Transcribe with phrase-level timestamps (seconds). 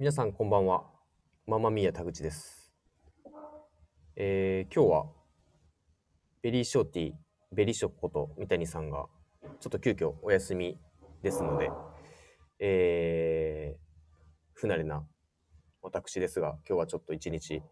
[0.00, 0.84] 皆さんこんばんは。
[1.46, 2.72] ママミヤ田口です。
[4.16, 5.04] えー今日は
[6.40, 7.12] ベリーショーティー、
[7.52, 9.04] ベリーショップこと三谷さんが
[9.60, 10.78] ちょっと急遽お休み
[11.22, 11.70] ですので、
[12.60, 13.78] えー
[14.54, 15.06] 不慣れな
[15.82, 17.62] 私ですが、今日はちょっと一日、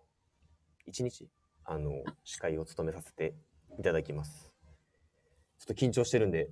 [0.85, 1.31] 一日？
[1.65, 1.93] あの、
[2.25, 3.37] 司会を務めさせて
[3.79, 4.53] いただきます。
[5.59, 6.51] ちょっと緊張してるんで、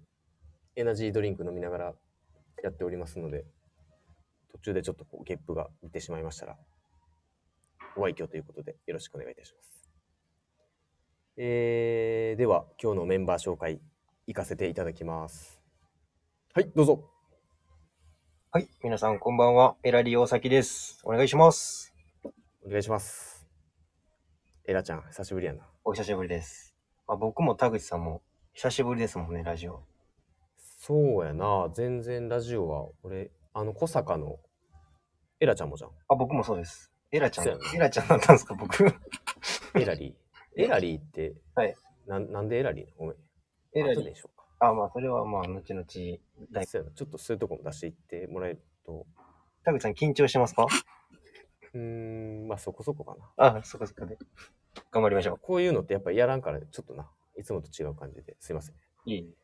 [0.75, 1.95] エナジードリンク飲みながら
[2.65, 3.45] やっておりますので、
[4.57, 6.57] 途中でちょっとこうゲップが出てしまいましたら、
[7.95, 9.91] ご愛嬌ということでよろしくお願いいたします。
[11.37, 13.81] えー、では、今日のメンバー紹介、
[14.27, 15.61] 行かせていただきます。
[16.55, 17.05] はい、どうぞ。
[18.51, 18.69] はい。
[18.83, 19.77] 皆さん、こんばんは。
[19.83, 21.03] エラリー大崎です。
[21.05, 21.95] お願いします。
[22.65, 23.47] お願いします。
[24.65, 25.69] エラちゃん、久しぶりやな。
[25.85, 26.75] お久しぶりです。
[27.07, 28.23] まあ、僕も田口さんも
[28.55, 29.83] 久しぶりですもんね、ラジオ。
[30.57, 34.39] そうやな、全然ラジオは、俺、あの、小坂の、
[35.41, 35.91] エラちゃんもじゃん。
[36.09, 36.91] あ、僕もそうです。
[37.13, 38.85] エラちゃん、そうやなエラちゃんだったんですか、僕。
[39.79, 40.63] エラリー。
[40.63, 41.75] エラリーって、はい
[42.07, 43.17] ななんでエラリーごめん。
[43.75, 44.47] エラリー後でにしようか。
[44.61, 45.85] あ、まあ、それはまあ、後々、
[46.51, 49.07] 大そうやなちょっとそういうとこも出していってもらえると、
[49.65, 50.67] 田口さん緊張してますか？
[51.75, 51.81] うー
[52.45, 53.57] ん、まあそこそこかな。
[53.59, 54.17] あ、そこそこで。
[54.91, 58.75] 頑張りましょこういうのってやっぱりやらんから、ちょっとな、いつもと違う感じですいません。
[58.75, 58.79] う。
[59.05, 59.35] いい。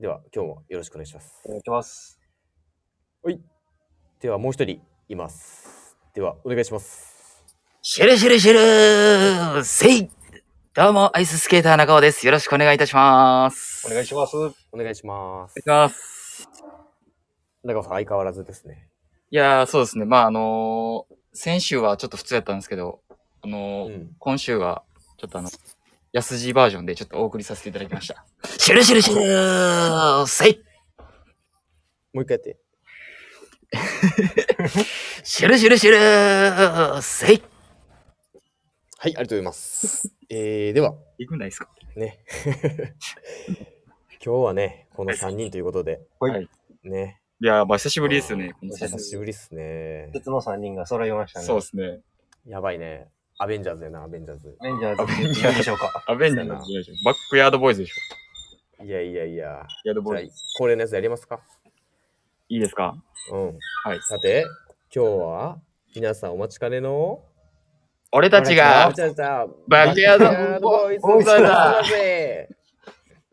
[0.00, 1.50] では、今日もよろしくお願いしますお。
[1.50, 2.20] 願いします。
[3.22, 3.53] はい。
[4.20, 5.96] では、もう一人います。
[6.14, 7.44] では、お願いします。
[7.82, 10.10] シュルシュルシュルせい
[10.72, 12.24] どうも、アイススケーター中尾です。
[12.26, 13.86] よろしくお願いいたします。
[13.86, 14.36] お願いします。
[14.72, 15.54] お願いします。
[15.54, 16.48] お願いします。
[17.62, 18.88] 中尾さん、相変わらずですね。
[19.30, 20.04] いやー、そうですね。
[20.04, 23.00] まあ、あのー先週はちょっと普通やったんですけど、
[23.42, 24.10] あのーうん。
[24.18, 24.84] 今週は、
[25.18, 25.50] ちょっとあの、
[26.12, 28.24] 安字バージョンでちょっとお送りさせていただきました。
[28.56, 30.62] シュルシュルシュルせい
[32.12, 32.56] もう一回やって。
[35.24, 37.42] シュルシュルシュルせい
[38.98, 40.14] はい、ありがとうございます。
[40.30, 41.68] えー、では、いくんないですか？
[41.96, 42.24] ね。
[44.24, 46.48] 今日はね、この3人ということで、はい
[46.84, 47.20] ね。
[47.42, 48.52] いやー、まあ久しぶりですよね。
[48.58, 50.10] この久久しぶりっすね。
[50.14, 51.46] 別の3人が揃いましたね。
[51.46, 52.00] そうですね。
[52.46, 53.08] やばいね。
[53.38, 54.56] アベンジャーズやな、アベンジャーズ。
[54.60, 56.04] アベンジャーズいいでしょうか？
[56.06, 56.92] アベンジャーズ。
[57.04, 58.84] バックヤードボーイズでしょ。
[58.84, 59.66] いやいやいや。
[59.84, 61.42] ヤードボーイズ。、恒例のやつやりますか？
[62.54, 62.94] いいですか？
[63.32, 63.58] うん。
[63.84, 64.00] はい。
[64.02, 64.46] さて、
[64.94, 65.58] 今日は、
[65.96, 67.24] 皆さんお待ちかねの、
[68.12, 68.92] 俺たちが
[69.66, 71.82] バックヤードボーイズボーイズだ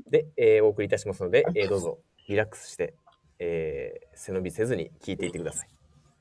[0.10, 2.00] で、えーお送りいたしますので、えーどうぞ、
[2.30, 2.96] リラックスして、
[3.38, 5.70] えー背伸びせずに聞いていってください。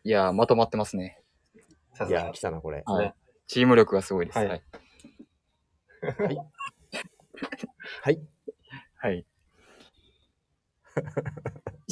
[0.05, 1.23] いやー、まとまってますね。
[2.07, 2.41] いや、来。
[2.43, 2.83] たな、これ。
[2.85, 3.15] はいね。
[3.47, 4.39] チーム力がすごいです。
[4.39, 4.63] はいはい。
[8.03, 8.21] はい。
[8.97, 9.27] はい。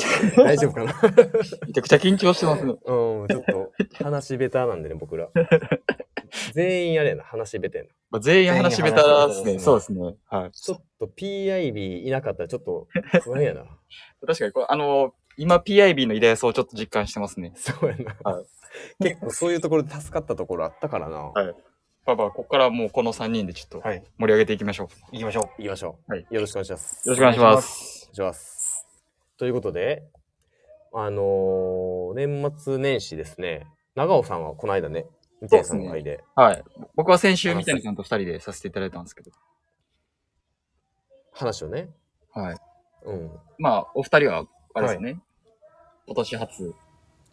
[0.36, 0.94] 大丈夫かな？
[1.66, 2.72] めちゃくちゃ緊張してますね。
[2.72, 3.72] うん、ちょっと、
[4.04, 5.28] 話下手なんでね、僕ら。
[6.52, 7.90] 全員あれやな、話下手やな。
[8.10, 9.58] まあ、全員話し下手ですね。
[9.58, 10.14] そうですね。
[10.26, 10.52] はい。
[10.52, 12.88] ちょっと PIB いなかったらちょっと
[13.22, 13.64] 不安やな。
[14.26, 17.52] 確かにこれ、あの今 PIB の偉大さをちょっと実感してますね。
[17.54, 18.16] そうやな。
[18.24, 18.42] は
[19.00, 21.16] 結構そういうところで助かったところあったからな。
[21.16, 21.54] はい
[22.04, 24.02] パパ、ここからもうこの3人でちょっとはい。
[24.16, 24.88] 盛り上げていきましょう。
[25.12, 25.62] 行きましょう。
[25.62, 26.12] 行きましょう。
[26.12, 27.06] はいよろしくお願いします。
[27.06, 28.10] よろしくお願いします。
[28.14, 28.57] お願いします。
[29.38, 30.02] ということで、
[30.92, 35.06] あのー年末年始ですね、長尾さんはこの間ね、
[35.40, 36.64] 三谷さんの会ではい。
[36.96, 39.30] 僕は先週三谷さんと2人でさせていただいたんですけど。
[41.32, 41.88] 話をね、
[42.32, 42.56] はい。
[43.04, 43.30] うん。
[43.58, 44.44] まあ、お二人は、
[44.74, 45.20] あれですよね。
[46.06, 46.74] 今年初。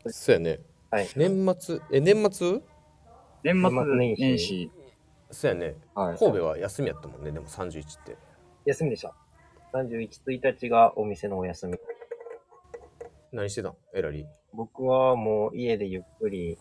[0.08, 0.60] そうやね。
[0.92, 1.08] はい。
[1.16, 2.62] 年末、え、年末？
[3.44, 4.72] 年末年末年始年始。
[5.32, 5.76] そうやね。
[5.96, 6.18] はい。
[6.20, 8.16] 神戸は休みやったもんね、でも31って。
[8.66, 9.16] 休みでした。
[9.74, 11.78] 31、1日がお店のお休み。
[13.32, 13.76] 何してたん？
[13.94, 14.26] エラリー。
[14.54, 16.58] 僕はもう家でゆっくり、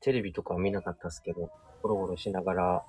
[0.00, 1.50] テレビとかは見なかったですけど、
[1.82, 2.84] ゴロゴロしながら、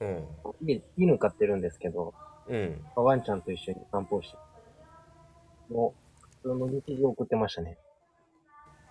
[0.00, 0.28] うん。
[0.62, 2.14] 家犬飼ってるんですけど、
[2.48, 2.80] うん。
[2.96, 4.38] まあワンちゃんと一緒に散歩して、
[5.70, 5.94] も
[6.44, 7.78] う、普通の日常を送ってましたね。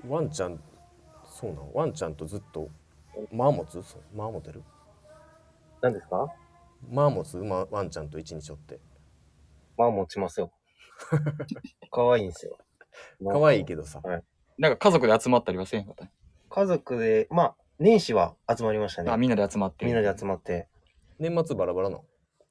[0.08, 0.62] ワンちゃん、
[1.26, 1.72] そうなん？
[1.74, 2.70] ワンちゃんとずっと、
[3.32, 3.82] マーモツ？
[3.84, 4.64] そうマーモテる？
[5.82, 6.28] 何ですか？
[6.90, 8.80] マーモツ、ま、ワンちゃんと一日おって。
[9.78, 10.52] まあ持ちますよ。
[11.92, 12.58] 可愛いんですよ。
[13.26, 14.02] 可愛いけどさ。
[14.58, 16.06] なんか家族で集まったりはせんかった？
[16.06, 16.12] ね
[16.50, 19.18] 家族で、まあ、年始は集まりましたあ、ね。
[19.18, 19.86] みんなで集まって。
[19.86, 20.68] みんなで集まって。
[21.20, 22.06] 年末バラバラの？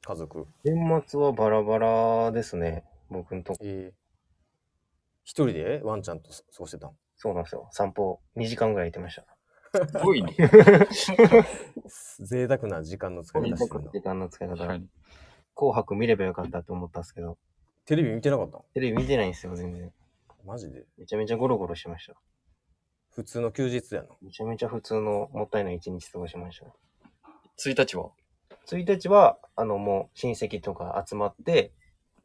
[0.04, 0.46] 家族。
[0.64, 2.84] 年末はバラバラですね。
[3.08, 3.58] 僕んとこ。
[3.62, 3.94] ええ
[5.24, 5.80] 一人で？
[5.84, 6.96] ワンちゃんと過ごしてたん？
[7.16, 7.68] そうなんですよ。
[7.70, 9.86] 散歩2時間ぐらい行ってました。
[9.86, 10.34] すごいね。
[12.20, 13.90] 贅沢な時間の使い方してるな。
[13.92, 14.66] 時間の使い方。
[14.66, 14.82] はい
[15.54, 17.36] 紅白見ればよかったと思ったんですけど、
[17.84, 19.92] テレビ見てなかったテレビ見てないんですよ、全然。
[20.44, 20.84] マジで？
[20.98, 22.14] めちゃめちゃゴロゴロしてました。
[23.10, 24.08] 普通の休日やな。
[24.22, 26.66] めちゃめちゃ普通のもったいない一日過ごしました。
[27.58, 28.10] 1日は
[28.66, 31.72] ？1日は、あの、もう親戚とか集まって、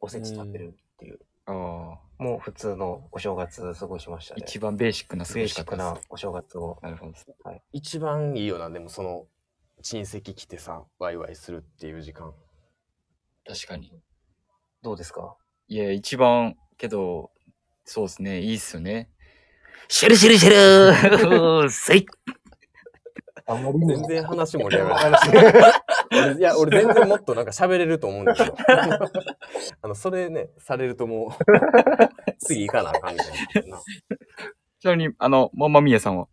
[0.00, 1.98] おせち食べるっていう、ああ。
[2.22, 4.42] もう普通のお正月過ごしましたね。
[4.44, 6.00] 一番ベーシックな過ベーごし方ですシックな。
[6.08, 6.78] お正月を。
[6.82, 7.12] なるほど。
[7.72, 9.26] 一番いいよな、でもその、
[9.82, 12.34] 親戚来てさ、ワイワイするっていう時間。
[13.46, 13.92] 確かに。
[14.82, 15.36] どうですか？
[15.68, 17.30] いや、一番、けど、
[17.90, 19.08] そうですね、いいっすよね。
[19.88, 22.06] シュルシュルシュルせい
[23.48, 25.16] あんまり全然話盛り上がる。
[26.12, 28.54] 俺 いや、俺全然もっとなんか喋れると思うんだけど。
[29.80, 33.80] あの、それね、されるともう、次行かなあかんみたいな。
[34.80, 36.28] ちなみに、あの、マンマミーヤさんは？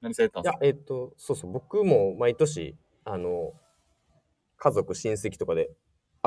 [0.00, 3.54] 何されてたんいやですか、えっと、そうそう、僕も毎年、あの、
[4.56, 5.68] 家族、親戚とかで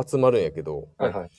[0.06, 1.30] 集まるんやけど、はいはい。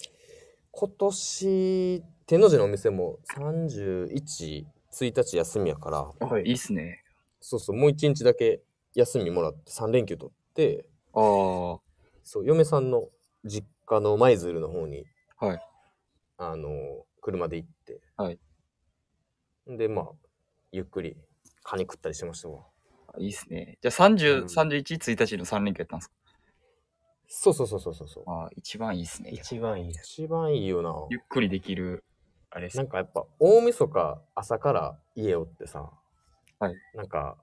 [0.70, 5.90] 今年、天王寺のお店も31、1日休みやか
[6.20, 7.02] ら、はいいいっすね。
[7.40, 8.60] そうそう、もう1日だけ
[8.94, 11.80] 休みもらって3連休取って、ああ。
[12.22, 13.08] そう、嫁さんの
[13.44, 15.06] 実家の舞鶴の方に、
[15.40, 15.60] はい。
[16.38, 16.70] あの、
[17.20, 18.38] 車で行って、はい。
[19.66, 20.08] で、まあ、
[20.70, 21.16] ゆっくり、
[21.64, 22.62] カニ食ったりしてましたわ。
[23.18, 23.76] いいっすね。
[23.82, 26.14] じゃあ30、うん31、1日の3連休やったんですか？
[27.26, 28.24] そうそうそうそうそうそう。
[28.28, 29.30] ああ、一番いいっすね。
[29.30, 29.90] 一番いい。
[29.90, 30.94] 一番いいよな。
[31.10, 32.04] ゆっくりできる、
[32.50, 35.90] あれなんかやっぱ、大晦日朝から家おってさ、
[36.58, 36.74] はい。
[36.94, 37.36] なんか、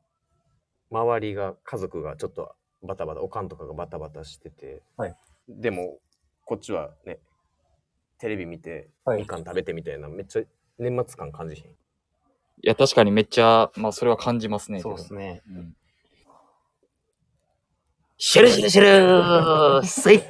[0.91, 5.15] 周りが、家族がちょっとバタバタ、おかんとかがバタバタしてて、はい。
[5.47, 5.99] でも、
[6.45, 7.19] こっちはね、
[8.19, 10.43] テレビ見て、はいみかん食べてみたいな、めっちゃ
[10.77, 11.71] 年末感感じひん？
[11.71, 11.75] い
[12.63, 14.81] や、確かにめっちゃ、まあ、それは感じますね。
[14.81, 15.43] そうですね。
[15.47, 15.75] うん。
[18.17, 20.19] シュルシュルシュルせ い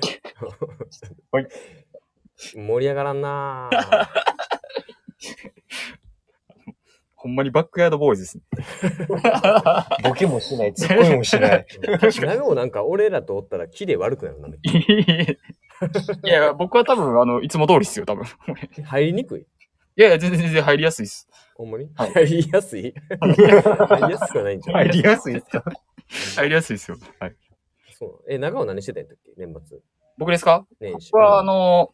[2.54, 4.08] 盛り上がらんなぁ。
[7.16, 8.44] ほんまにバックヤードボーイズですね。
[10.04, 11.66] ボケもしない、ツッコミもしない。
[12.22, 14.48] 長尾なんか俺らとおったらキレ悪くなるな。
[14.50, 18.24] いや、僕は多分、あの、いつも通りっすよ、多分。
[18.25, 18.28] ゃ
[18.86, 19.42] 入りにくい？
[19.42, 19.46] い
[20.02, 21.28] やいや、全然全然入りやすいっす。
[21.56, 22.94] ほんまに、はい入りやすい？
[23.19, 23.62] 入りや
[24.19, 24.75] すくはないんじゃん。
[24.75, 25.64] 入りやすいっすか
[26.36, 26.98] 入りやすいっすよ。
[27.19, 27.36] はい。
[27.98, 28.31] そう。
[28.31, 29.31] え、長尾何してたんやったっけ？
[29.38, 29.80] 年末。
[30.19, 30.68] 僕ですか？
[30.80, 31.12] 年始。
[31.12, 31.94] 僕は、あの、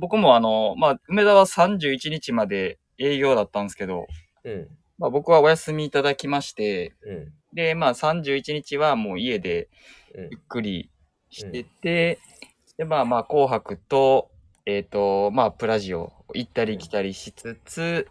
[0.00, 4.06] 僕もあの、まあ、梅田は31日まで営業だったんですけど、
[4.44, 4.68] うん。
[4.98, 7.32] まあ、僕はお休みいただきまして、うん。
[7.54, 9.68] で、まあ、31日はもう家で
[10.14, 10.90] うんゆっくり
[11.28, 12.18] してて、
[12.78, 14.30] で、まあまあ、紅白と、
[14.64, 18.08] えっ、と、まあ、プラジオ行ったり来たりしつつ、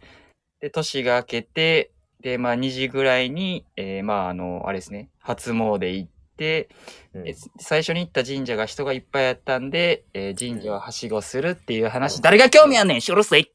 [0.61, 1.91] で、年が明けて、
[2.21, 6.09] で、まあ、2時ぐらいに、えーまあ、あの、あれですね、初詣行っ
[6.39, 6.69] て、
[7.13, 13.51] うんえ最初に行った神社が人がいっぱいあったんで、えー神社をはしごするっていう話、誰が興味あんねんしょろせい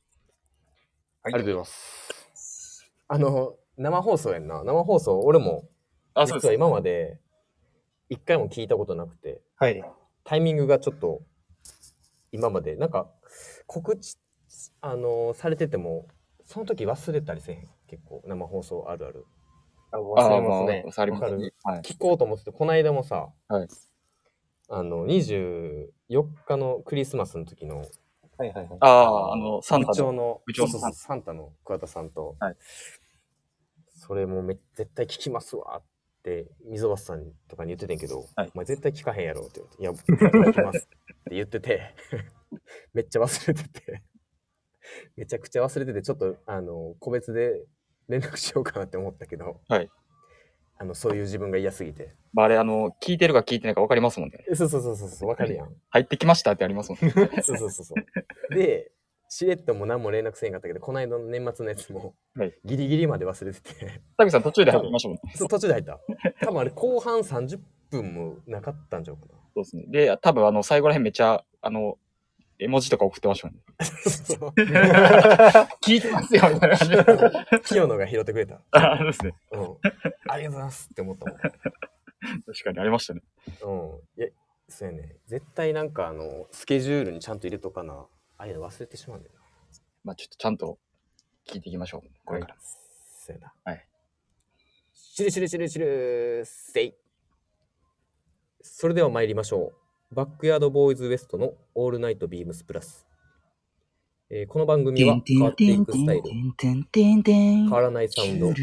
[1.23, 2.91] ありがとうございます。
[3.09, 4.63] あの、生放送やんな。
[4.63, 5.69] 生放送、俺も、
[6.15, 6.45] あ、そうです。
[6.45, 7.19] 実は今まで、
[8.11, 9.83] 一回も聞いたことなくて、はい。
[10.25, 11.23] タイミングがちょっと、
[12.31, 13.11] 今まで、なんか、
[13.67, 14.19] 告知、
[14.81, 16.07] あのされてても、
[16.45, 17.69] その時忘れたりせえへん。
[17.89, 19.27] 結構、生放送あるある。
[19.95, 20.85] ああ忘れますね。
[20.97, 21.53] あ、ありますわかね。
[21.63, 21.81] はい。
[21.81, 23.69] 聞こうと思ってて、この間もさ、はい
[24.69, 25.89] あの、24
[26.47, 27.79] 日のクリスマスの時の、
[28.39, 28.69] はいはいはい。
[28.81, 29.95] ああ、あの、サン部タの。
[29.95, 32.57] 長の、部長のそうそうそうサンタの桑田さんと、はい
[34.07, 35.83] それもめ絶対聞きますわっ
[36.23, 40.81] て、溝端さんとかに言っててんけど、はいお前絶対聞かへんやろって言われて、いや、絶対聞きますっ
[41.29, 41.95] て言ってて、
[42.93, 44.03] めっちゃ忘れてて、
[45.17, 47.65] めちゃくちゃ忘れてて、ちょっと、あの、個別で
[48.09, 49.91] 連絡しようかなって思ったけど、はい
[50.77, 52.15] あの、そういう自分が嫌すぎて。
[52.33, 54.45] まあ、あれ、あの、聞いてるか聞いてないか分かりますもんね。
[54.51, 55.69] えそうそうそうそうそう、わかるやん。
[55.91, 57.13] 入ってきましたってありますもんね。
[57.43, 57.95] そうそうそうそ
[58.51, 58.55] う。
[58.55, 58.91] で、
[59.29, 65.33] しれっとも何も連絡せんかったけど、この間の年末のやつも、はいギリギリまで忘れてて、タミさん途中で入ってきましたもんね。
[65.37, 66.01] そう途中で入った。
[66.45, 69.23] 多分あれ後半30分もなかったんちゃうか
[69.55, 69.85] そうですね。
[69.89, 71.99] で、多分あの、最後らへんめっちゃ、あの、
[72.59, 73.63] 絵文字とか送ってましたもんね。
[73.79, 73.85] な。
[73.87, 74.51] そう
[75.83, 77.61] 聞いてますよ、みたいな感じで。
[77.67, 78.61] 清野が拾ってくれた。
[78.71, 79.35] あそうですね。
[79.53, 79.61] うん。
[79.61, 81.39] ありがとうございますって思ったもん。
[81.39, 81.53] 確
[82.65, 83.23] かにありましたね。
[83.63, 84.01] うん。
[84.17, 84.29] いや、
[84.69, 85.17] そうやね。
[85.27, 88.07] 絶対なんかあの、スケジュールにちゃんと入れとかな。
[88.37, 89.41] ああいうの忘れてしまうんだよな。
[90.05, 90.79] まあちょっとちゃんと
[91.47, 92.11] 聞いていきましょう。
[92.25, 92.57] これから。
[92.61, 93.55] そうやな。
[93.65, 93.89] はい。
[94.93, 96.95] チルチルチルチルせい。
[98.63, 99.84] それでは参りましょう。
[100.15, 103.07] バックヤードボーイズウエストのオールナイトビームスプラス。
[104.31, 106.33] えーこの番組は変わっていくスタイル、
[107.67, 108.55] 変わらないサウンド、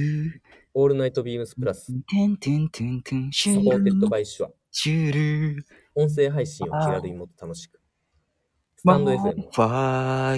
[0.73, 1.93] オールナイトビームスプラス、
[3.49, 4.51] Supported by SHURE、
[5.95, 7.79] 音声配信を気軽にもっと楽しく。
[8.77, 9.49] stand.fm、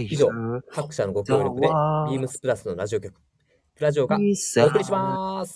[0.09, 0.33] 以上、
[0.71, 3.21] 各社のご協力で、ビームスプラスのラジオ局、
[3.79, 4.23] ラジオが
[4.61, 5.55] お送りします。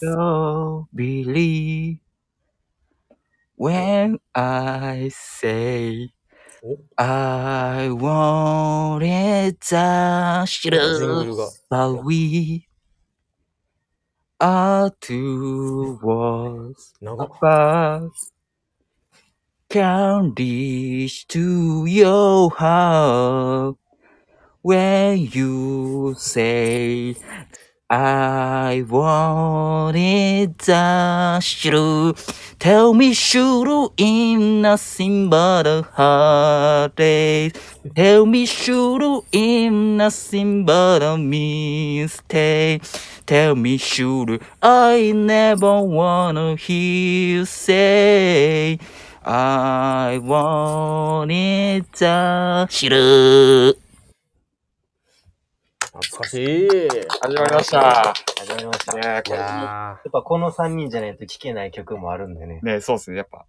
[3.58, 6.10] So believe when I say
[6.62, 11.50] お I want it the ジングル shield が。
[11.70, 12.66] but we
[14.38, 18.10] are two walls 長っ apart
[19.68, 23.76] can reach to your heart
[24.62, 27.16] when you say
[27.89, 32.17] I want it the shield
[32.59, 37.55] Tell me should in nothing but a heartache
[37.95, 42.83] Tell me should in nothing but a mistake.
[43.25, 48.79] Tell me should I never wanna hear you say
[49.23, 53.77] I want it the shield
[55.99, 56.67] 懐かしい。
[57.21, 58.13] 始まりました。
[58.39, 58.93] 始まりました。
[58.93, 62.59] ねやこれいやっぱこの3人じゃないと聴けない曲もあるんでね。
[62.61, 63.47] ねそうですね、やっぱ。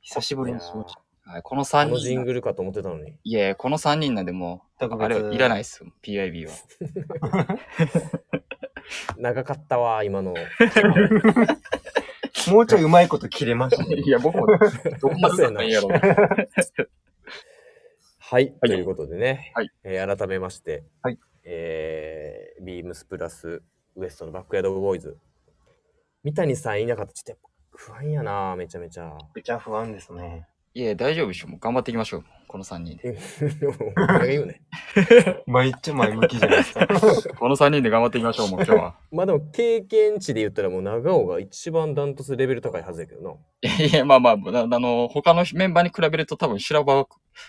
[0.00, 1.30] 久しぶりにしました。
[1.30, 2.24] はい、このー、3あのジン人。
[2.24, 3.14] グルかと思ってたのに。
[3.22, 6.54] いやこの3人なんでもう、あれ、いらないですよ、PIB は。
[9.16, 10.34] 長かったわ、今の。
[12.50, 13.94] もうちょいうまいこと切れましたね。
[14.04, 14.46] いや、僕も、
[15.00, 15.92] どこまでだんやろう。
[15.92, 23.62] はい、はいということでね、はいえー改めまして、はいえー、ビームスプラス
[23.96, 25.16] ウエストのバックヤードボーイズ。
[26.22, 29.16] 三谷さんいなかったらちょっとやっぱ不安やな、めちゃめちゃ。
[29.34, 30.46] めちゃ不安ですね。
[30.72, 31.48] いや、大丈夫でしょ。
[31.48, 32.24] もう頑張っていきましょう。
[32.46, 33.18] この3人で。
[33.96, 34.62] 俺が言うね。
[35.46, 36.86] めっちゃ前向きじゃないですか。
[37.38, 38.96] この3人で頑張っていきましょう、もう今日は。
[39.10, 43.34] まあでも経験値で言ったらもう長尾が一番ダントツレベル高いはずやけどな。
[43.62, 47.08] いや、まあまあ、ああの、他のメンバーに比べると多分修羅場を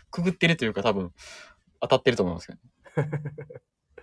[0.10, 1.12] くぐってるというか多分
[1.82, 2.60] 当たってると思いますけど。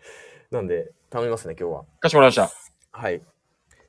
[0.51, 1.85] なんで、頼みますね、今日は。
[2.01, 2.51] かしこまりました。
[2.93, 3.23] はい。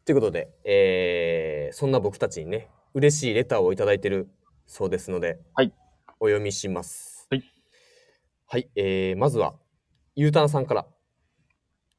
[0.06, 4.30] ということで、えー、そんな僕たちにね、嬉しいレターをいただいてる
[4.66, 5.74] そうですので、はい。
[6.20, 7.28] お読みします。
[7.30, 7.44] はい。
[8.48, 9.56] はい、えー、まずは、
[10.16, 10.88] ゆうたなさんから、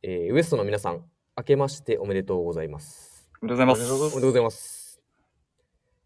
[0.02, 1.04] えー、ウエストの皆さん、
[1.36, 3.30] 明けましておめでとうございます。
[3.40, 3.80] おめでとうございます。
[3.80, 5.00] おめでとうございおめでとうございます。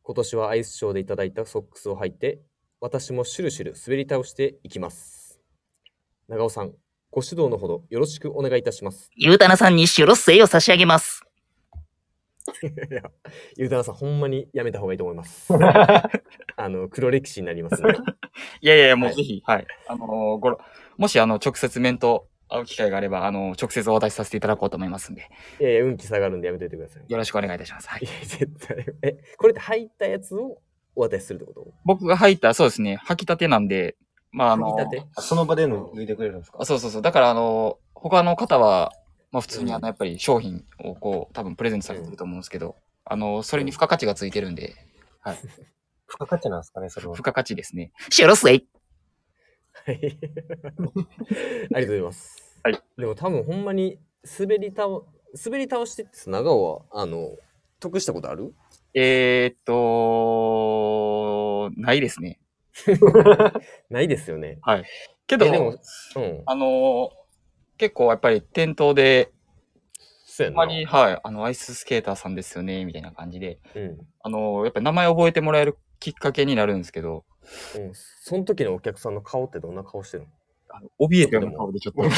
[0.03, 2.43] 今年はアイスショーでいただいたソックスを履いて、
[2.79, 5.41] 私もシュルシュル滑り倒していきます。
[6.29, 6.75] 長尾さん、
[7.15, 9.09] ご指導のほどよろしくお願いいたします。
[9.15, 11.23] ゆうたなさんにシュロッセイを差し上げます。
[12.91, 13.03] いや、
[13.57, 15.47] ゆうたなさん、ほんまにやめた方がいいと思います。
[15.55, 17.95] あの、黒歴史になりますね。
[18.61, 19.67] いやいや、もうはいぜひ、はい。
[19.87, 20.59] あのーごろ、
[20.97, 25.31] もし、あの、直接面と会う機会があれば、あの、直接お渡しさせていただこうと思いますんで、
[25.61, 27.05] いやいや、運気下がるんでやめといてください。
[27.09, 27.89] よろしくお願いいたします。
[27.89, 28.07] はいい。
[28.07, 28.85] や、絶対。
[29.03, 30.59] え、これって入ったやつを
[30.97, 31.73] お渡しするってこと？
[31.85, 33.95] 僕が入った、そうですね、履きたてなんで、
[34.37, 34.77] まあ、あの
[35.21, 36.59] その場での脱いでくれるんですか？
[36.61, 37.03] あそうそうそう。
[37.03, 38.91] だから、あの、他の方は、
[39.31, 42.75] まあ普通にあうんの、やっぱり商品をこう、多分プレゼントされてると思うんですけど、
[43.05, 44.75] あの、それに付加価値がついてるんで、
[46.09, 47.23] 付加価値なんですかね、それは付。
[47.25, 47.93] 加価値ですね。
[48.11, 48.67] シュロッセイ。
[49.87, 50.19] はい。
[51.75, 52.61] ありがとうございます。
[52.65, 52.79] はい。
[52.99, 53.99] でも多分ほんまに
[54.39, 54.89] 滑り倒、
[55.45, 57.31] 滑り倒してってさ長尾は、あの、
[57.81, 58.53] 得したことある？
[58.95, 62.39] えーっと、ないですね。
[63.91, 64.59] ないですよね。
[65.27, 66.43] けど、えでも、うん。
[66.47, 67.11] あの、
[67.79, 69.33] 結構やっぱり店頭で、
[70.27, 70.63] そうやな。
[70.63, 73.99] たまに、はい、あの、アイススケーターさんですよね、みたいな感じで、うん。
[74.21, 77.25] あの、やっぱり名前覚えてもらえるきっかけになるんですけど、
[77.77, 77.93] うん。
[77.95, 80.29] その時のお客さんの顔ってどんな顔してるの？
[80.71, 82.03] あの怯えたような顔でちょっと、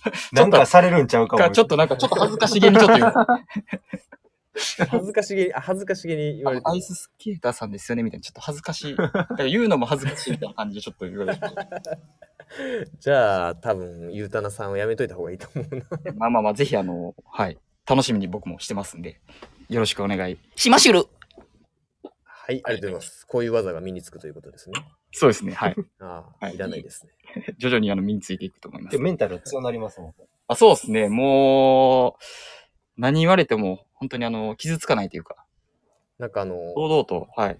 [0.32, 1.42] なんかされるんちゃうかも。
[1.42, 3.12] かちょっとなんかちょっと恥ずかしげにちょっと言う。
[4.90, 8.96] 恥ずかしげに、あ恥ずかしげに言われてアイススケーターさんですよねみたいな、ちょっと恥ずかしい。
[8.96, 11.40] だから言うのも恥ずかしいみたいな感じでちょっと言われて。
[13.00, 15.86] じゃあ、多分、ゆうたなさんはやめといた方がいいと思うな。
[16.16, 17.58] まあまあまあ、ぜひあの、はい。
[17.86, 19.20] 楽しみに僕もしてますんで、
[19.68, 20.38] よろしくお願い。
[20.54, 21.08] シマシュル。
[22.24, 23.26] はい、ありがとうございます。
[23.26, 24.74] こういう技が身につくということですね。
[25.12, 25.52] そうですね。
[25.52, 25.76] はい。
[26.00, 27.12] ああ、はいいらないですね。
[27.58, 29.02] 徐々にあの身についていくと思いますで。
[29.02, 30.14] メンタル強なりますもん。
[30.48, 31.08] あそうですね。
[31.08, 32.12] もう、
[32.96, 35.36] 何言われても、本当にあの、傷つかないというか、
[36.18, 37.58] なんかあの、堂々と、はい。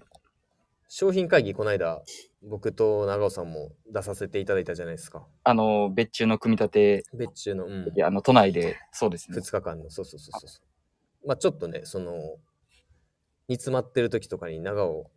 [0.89, 2.03] 商品会議この間、
[2.41, 5.25] 僕と長尾さんも出させていただいたじゃないですか。
[5.45, 9.51] あの、別注の組み立て、別注の、うんい、やあの、都内で、そうですね2。
[9.51, 10.59] 日間の、そうそうそうそ
[11.23, 11.27] う。
[11.27, 12.11] まあちょっとね、その、
[13.47, 15.09] 煮詰まってる時とかに長尾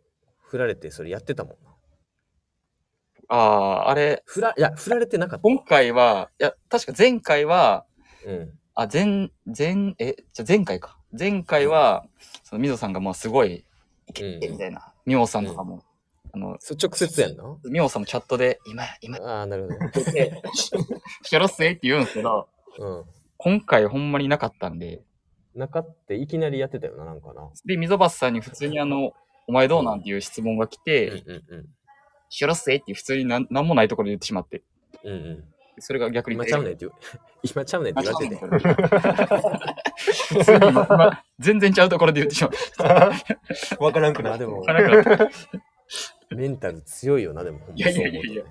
[0.43, 1.75] 振られて、それやってたもんな。
[3.27, 5.41] ああ、あれ、振ら、いや、振られてなかった。
[5.41, 7.85] 今回は、いや、確か前回は、
[8.25, 8.59] うん。
[8.79, 10.96] あ、前、前、え、じゃあ前回か。
[11.11, 12.05] 前回は、
[12.43, 13.65] その、みぞさんがもうすごい、
[14.07, 14.93] いけうんてみたいな。
[15.05, 15.83] みおさんとかも、
[16.33, 17.43] あの、そ直接やんな。
[17.65, 19.75] みおさんもチャットで、今、今、ああ、なるほど。
[19.85, 20.41] って、
[21.23, 22.49] シャロッセイって言うんですけど、
[22.79, 23.03] うん。
[23.37, 25.01] 今回ほんまになかったんで、
[25.55, 27.49] 中っていきなりやってたよな、なんかな。
[27.65, 29.13] で、溝端さんに普通にあの、
[29.47, 30.03] お前どうなん？
[30.03, 31.69] ていう質問が来て、うんうん
[32.29, 34.61] しろっせって普通になんなんもないところで言ってしまって、
[35.05, 35.13] うん。
[35.13, 35.43] うんうん。
[35.79, 36.93] それが逆に今ちゃうねんって言う。
[37.43, 38.41] 今ちゃうねんって言われてて。
[41.39, 42.49] 全然ちゃうところで言ってしま
[43.79, 43.83] う。
[43.83, 44.65] わからんくなまあでも、
[46.31, 47.59] メンタル強いよな、でも。
[47.75, 48.43] いやいやいやいや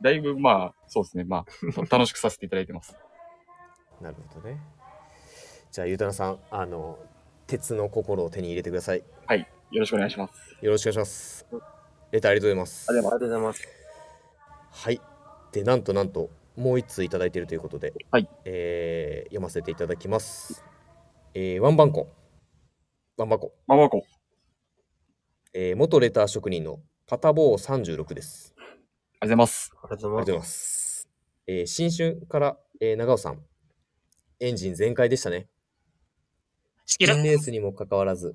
[0.00, 1.24] だいぶまあ、そうですね。
[1.24, 1.46] まあ、
[1.90, 2.96] 楽しくさせていただいてます。
[4.00, 4.58] なるほどね。
[5.70, 6.98] じゃあ、ゆうたなさん、あの、
[7.46, 9.02] 鉄の心を手に入れてください。
[9.26, 9.48] はい。
[9.70, 10.56] よろしくお願いします。
[10.60, 11.46] よろしくお願いします。
[12.10, 12.86] レターありがとうございます。
[12.88, 13.68] ありがとうございます。
[14.70, 15.00] はい。
[15.52, 18.28] で、なんとなんと、もう一通いただいているということで、はい。
[18.44, 20.64] えー読ませていただきます。
[21.34, 22.08] えーワンバンコ。
[23.16, 23.52] ワンバンコ。
[23.66, 24.04] まあまあこ
[25.54, 28.54] えー元レター職人のパタボー36です。
[28.58, 28.76] ありがと
[29.20, 29.72] うございます。
[29.82, 31.08] ありがとうありがとうございます。
[31.46, 33.40] えー新春から、えー長尾さん、
[34.40, 35.48] エンジン全開でしたね。
[36.86, 38.34] チキンレースにもかかわらず、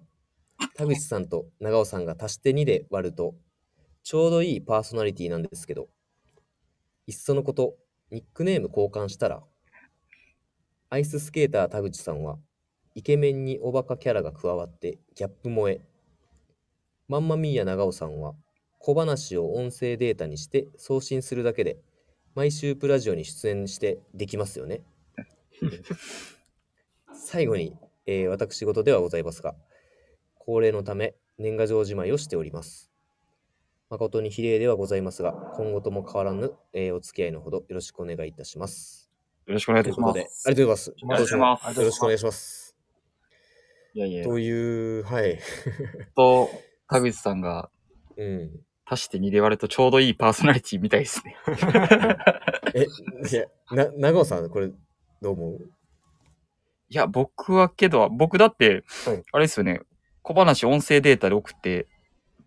[0.76, 3.36] 田口さんと長尾さんが足して2で割ると、
[4.04, 5.90] ちょうどいいパーソナリティなんですけど、
[7.06, 7.76] いっそのこと、
[8.12, 9.44] ニックネーム交換したら、
[10.90, 12.38] アイススケーター田口さんは、
[12.96, 15.82] イケメンにおバカキャラが加わってギャップ萌え。
[17.10, 18.36] マンマミーヤ長尾さんは、
[18.80, 21.78] 小話を音声データにして送信するだけで、
[22.36, 24.82] 毎週プラジオに出演してできますよね。
[27.14, 29.56] 最後に、えー私事ではございますが、
[30.36, 32.93] 恒例のため年賀状じまいをしております。
[33.94, 39.12] 誠に比例ではございますが、今後とも変わらぬ、えーお付き合いのほどよろしくお願いいたします。
[39.46, 40.14] よろしくお願いいたします。
[40.14, 40.96] ということで、ありがとうございます。
[41.04, 42.76] お願いしますよろしくお願いします。
[43.94, 44.50] いやいや、とい
[45.00, 45.40] う、はい。
[46.16, 46.50] と、
[46.90, 47.70] 田口さんが
[48.18, 48.60] うん。
[48.86, 51.38] 足して2で割るとちょうどいいパーソナリティみたいですね。
[52.74, 52.86] え、
[53.32, 54.70] いや、な、長尾さん、これ、
[55.22, 55.70] どう思う？
[56.90, 59.82] いや、僕はけど、僕だってはい、あれですよね、
[60.24, 61.88] 小話音声データで送って、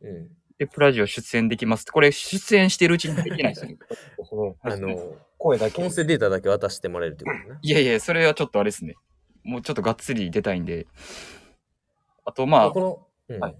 [0.03, 0.37] うん。
[0.59, 1.93] で、プラジオ出演できますって。
[1.93, 3.77] これ、出演してるうちにできないですよね。
[4.63, 5.83] あの、 声だけ。
[5.83, 7.59] 音声データだけ渡してもらえるってことね。
[7.61, 8.95] いやいや、それはちょっとあれですね。
[9.45, 10.87] もうちょっとがっつり出たいんで。
[12.25, 13.57] あと、まあこ、の、うんはい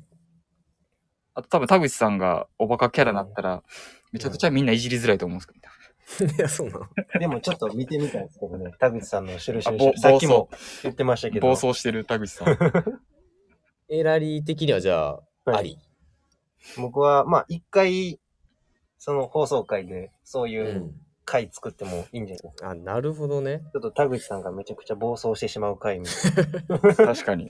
[1.39, 3.63] あと多分田口さんがおバカキャラになったら、
[4.11, 6.87] めちゃくちゃみんないじりづらいと思うんですけど、いや、そうなの。
[7.21, 8.73] でもちょっと見てみたいですけどね。
[8.79, 9.99] 田口さんのシュルシュルあぼシュル。
[9.99, 10.49] さっきも
[10.83, 11.47] 言ってましたけど。
[11.47, 12.57] 暴走してる田口さん。
[13.91, 15.79] エラリー的にはじゃあ、はいあり？
[16.77, 18.19] 僕は、まあ、一回、
[18.99, 22.43] その放送回で、そういううん回作ってもいいんじゃない？
[22.43, 22.71] ですか。
[22.71, 23.61] あ、なるほどね。
[23.73, 27.49] ちょっと田口さんがめちゃくちゃ暴走してしまう回みたい 確かに。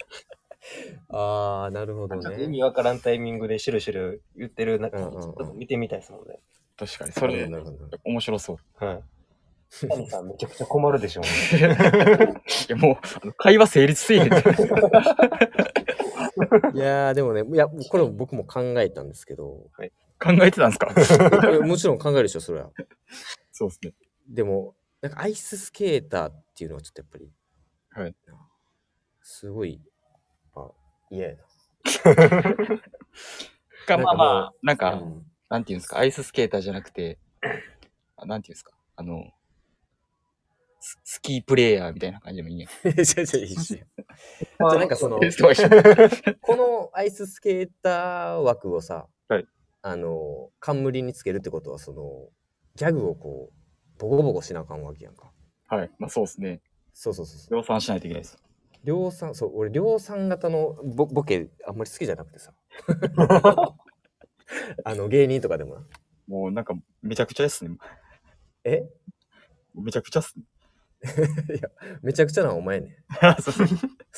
[1.10, 2.22] あー、なるほどな。
[2.22, 2.48] ちょっと意ね。
[2.52, 6.40] 味わからんタイミングでシュルシュル言ってる中、うんうんうんちょっと見てみたいですもんね。
[6.78, 7.12] 確かに。
[7.12, 7.46] それ。
[7.48, 8.84] なるほど面白そう。
[8.84, 9.02] はい。
[9.88, 11.30] 谷さんめちゃくちゃ困るでしょうね。
[12.68, 14.26] いや、もう、あの会話成立せえへん。
[16.74, 19.70] いやー、でもね、いや、これ僕も考えたんですけど、
[20.18, 21.28] 考えてたんですか？
[21.64, 22.70] もちろん考えるでしょ、それは。
[23.52, 23.92] そうですね。
[24.28, 27.30] でも、なんかアイススケーターっていうのはちょっとやっぱり、
[28.02, 28.14] はい。
[29.22, 29.80] すごい、
[30.54, 30.70] あ、
[31.10, 31.36] 嫌や
[33.86, 34.76] か、まあまあ、なんな。
[34.76, 37.18] か、うんなんていうんですか、アイススケーターじゃなくて、
[38.16, 39.30] あなんていうんですか、あの、
[40.86, 43.04] ススキープレイヤーみたいな感じでもいいや違う違う
[43.44, 45.18] 一緒じゃあなんかその、
[46.40, 49.46] このアイススケーター枠をさ、はい
[49.82, 52.28] あの、冠につけるってことは、その、
[52.76, 55.32] ギャグをこう、ボコボコしなあかんわけやんか。
[55.66, 55.90] はい。
[55.98, 56.60] まあそうですね。
[56.92, 57.54] そうそうそうそう。
[57.58, 58.38] 量産しないといけないです。
[58.84, 62.54] 量産、そう、俺、量産型のボボケ、あんまり好きじゃなくてさ。
[64.84, 65.86] あの、芸人とかでもな。
[66.28, 67.76] もうなんか、めちゃくちゃですね。
[68.62, 68.88] え？
[69.74, 70.44] めちゃくちゃっすね。
[71.54, 71.70] いや、
[72.02, 72.96] めちゃくちゃなお前ね。
[73.40, 73.64] そうそ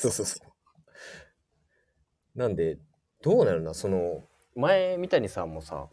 [0.07, 2.39] うそうそう。
[2.39, 2.77] なんで、
[3.21, 4.23] どうなるな、その、
[4.55, 5.89] 前、三谷さんもさ、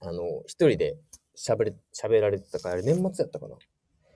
[0.00, 0.98] あの、一人で
[1.36, 3.56] 喋れ、喋られてたから、あれ年末やったかな？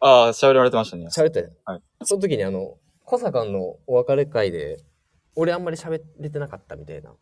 [0.00, 1.06] ああ、喋られてましたね。
[1.06, 1.50] 喋ったよ。
[1.64, 4.78] はいその時にあの、小坂のお別れ会で、
[5.36, 7.14] 俺あんまり喋れてなかったみたいな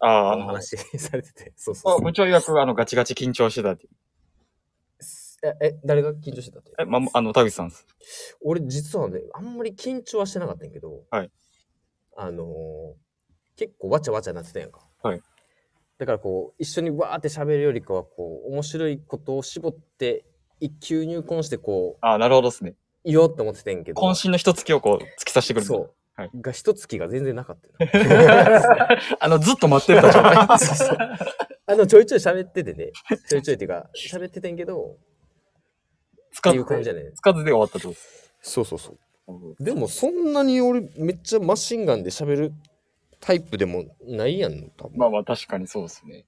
[0.00, 1.52] ああ、あの、話 されてて。
[1.56, 3.88] そうそうそうあ部長曰く、あの、ガチガチ緊張してたって。
[5.44, 6.72] え、え、誰が緊張してたって？
[6.78, 7.86] え、ま、あの、田口さんです。
[8.42, 11.30] 俺実はね、あんまり緊張はしてなかったんやけど、はい
[12.16, 12.92] あのー
[13.56, 14.80] 結構わちゃわちゃなってたやんか。
[15.02, 15.20] はい
[15.98, 20.24] だからこう、一緒にわーって喋るよりかは、こう、面白いことを絞って、
[20.58, 22.70] 一級入魂してこああ、なるほどですね。
[23.04, 24.00] う、いいよって思ってたんやけど。
[24.02, 25.66] 渾身の一月をこう、突き刺してくる。
[25.66, 25.94] そう。
[26.14, 27.90] はいが一月が全然なかったよ
[29.20, 30.58] あの、ずっと待ってた状態。
[30.58, 30.98] そうそう
[31.66, 32.90] あの、ちょいちょい喋っててね。
[33.28, 34.96] ちょいちょいっていうか、喋っててんけど、
[36.32, 37.94] 使っていう感じじゃねつかずで終わったと
[38.42, 38.98] そうそうそう。
[39.60, 42.52] でもそんなに俺めっちゃマシンガンで喋る
[43.20, 44.98] タイプでもないやん、多分。
[44.98, 46.26] まあまあ確かにそうですね。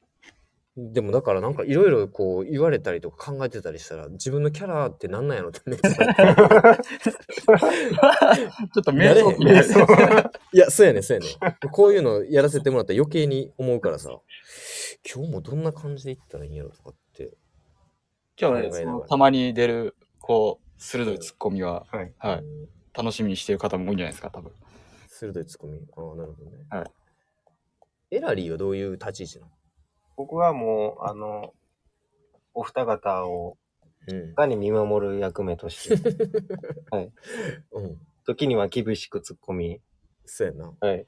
[0.76, 6.02] でもだからなんかいろいろこう言われたりとか考えてたりしたら自分のキャラってなんなんやろってめっちゃちょ
[8.80, 9.42] っと瞑想やれへん
[10.52, 14.18] いや、そうやねそうやねこういうのやらせてもらったら余計に思うからさ、
[15.08, 17.03] 今日もどんな感じでいったらいいんやろとかって。
[18.40, 22.12] 今日ね、そのたまに出る、こう、鋭いツッコミは、はい。
[22.18, 22.44] はい。
[22.92, 24.52] 楽しみにしてる方も多いんじゃないですか、多分。
[25.06, 25.78] 鋭いツッコミ。
[25.96, 26.66] ああ、なるほどね。
[26.68, 26.90] はい。
[28.10, 29.52] エラリーはどういう立ち位置なの？
[30.16, 31.54] 僕はもう、あの、
[32.54, 33.56] お二方を、
[34.08, 34.34] うん。
[34.34, 35.94] がに見守る役目として、
[37.72, 38.00] うん。
[38.26, 39.80] 時には厳しく突っ込み、
[40.24, 40.72] そうやな。
[40.80, 41.06] はい。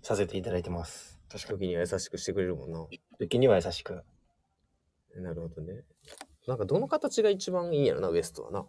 [0.00, 1.20] させていただいてます。
[1.28, 1.58] 確かに。
[1.58, 2.86] 時には優しくしてくれるもんな。
[3.18, 4.02] 時には優しく。
[5.16, 5.84] なるほどね。
[6.46, 8.66] なんかどの形が一番いいんやろな、ウエストはな。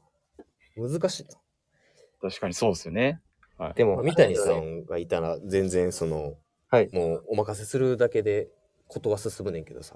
[0.76, 1.40] 難しいな。
[2.22, 3.22] 確かにそうですよね。
[3.76, 6.36] でも、まあ、三谷さんがいたら全然その、
[6.70, 8.50] はいもうお任せするだけで
[8.88, 9.96] ことは進むねんけどさ。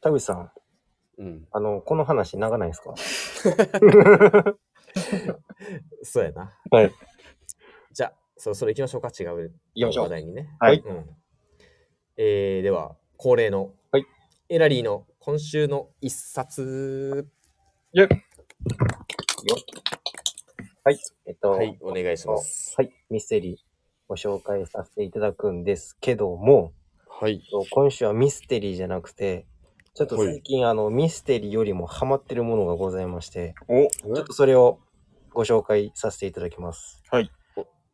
[0.00, 0.50] 田口さん、
[1.18, 1.48] うん。
[1.50, 2.94] あの、この話長ないですか？
[6.02, 6.52] そうやな。
[6.70, 6.92] はい。
[7.92, 10.48] じゃあ、そろそろ行きましょうか、違う行きましょう話題にね。
[10.60, 11.16] はいうん。
[12.16, 14.06] えー、では、恒例の、はい。
[14.48, 17.26] エラリーの今週の一冊。
[20.84, 21.00] はい。
[21.26, 22.76] えっと、はい、お願いします。
[22.76, 22.92] はい。
[23.10, 23.56] ミステリー
[24.06, 26.72] ご紹介させていただくんですけども、
[27.08, 27.42] はい。
[27.72, 29.46] 今週はミステリーじゃなくて、
[29.94, 34.78] ちょっと最近あの、ミステリーよりもハマってるものがございまして、おちょっとそれを
[35.32, 37.02] ご紹介させていただきます。
[37.10, 37.32] はい。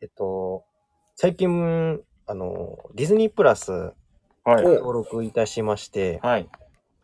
[0.03, 0.65] えっと、
[1.17, 3.95] 最近、あの、ディズニープラス
[4.45, 4.65] はい。
[4.65, 6.49] 登録いたしまして、はい。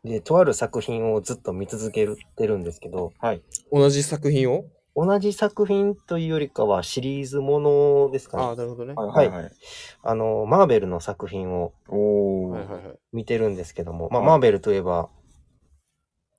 [0.09, 3.43] で、とある作品をずっと見続けてるんですけど、はい。
[3.71, 4.65] 同じ作品を？
[4.97, 8.43] 同じ作品というよりかはシリーズものですかね。
[8.43, 8.95] ああ、なるほどね。
[8.95, 9.07] は。
[9.07, 9.51] はいいはい。
[10.03, 12.99] あの、マーベルの作品をおはいはいはい。
[13.13, 15.09] 見てるんですけども、まあ、はいマーベルといえば、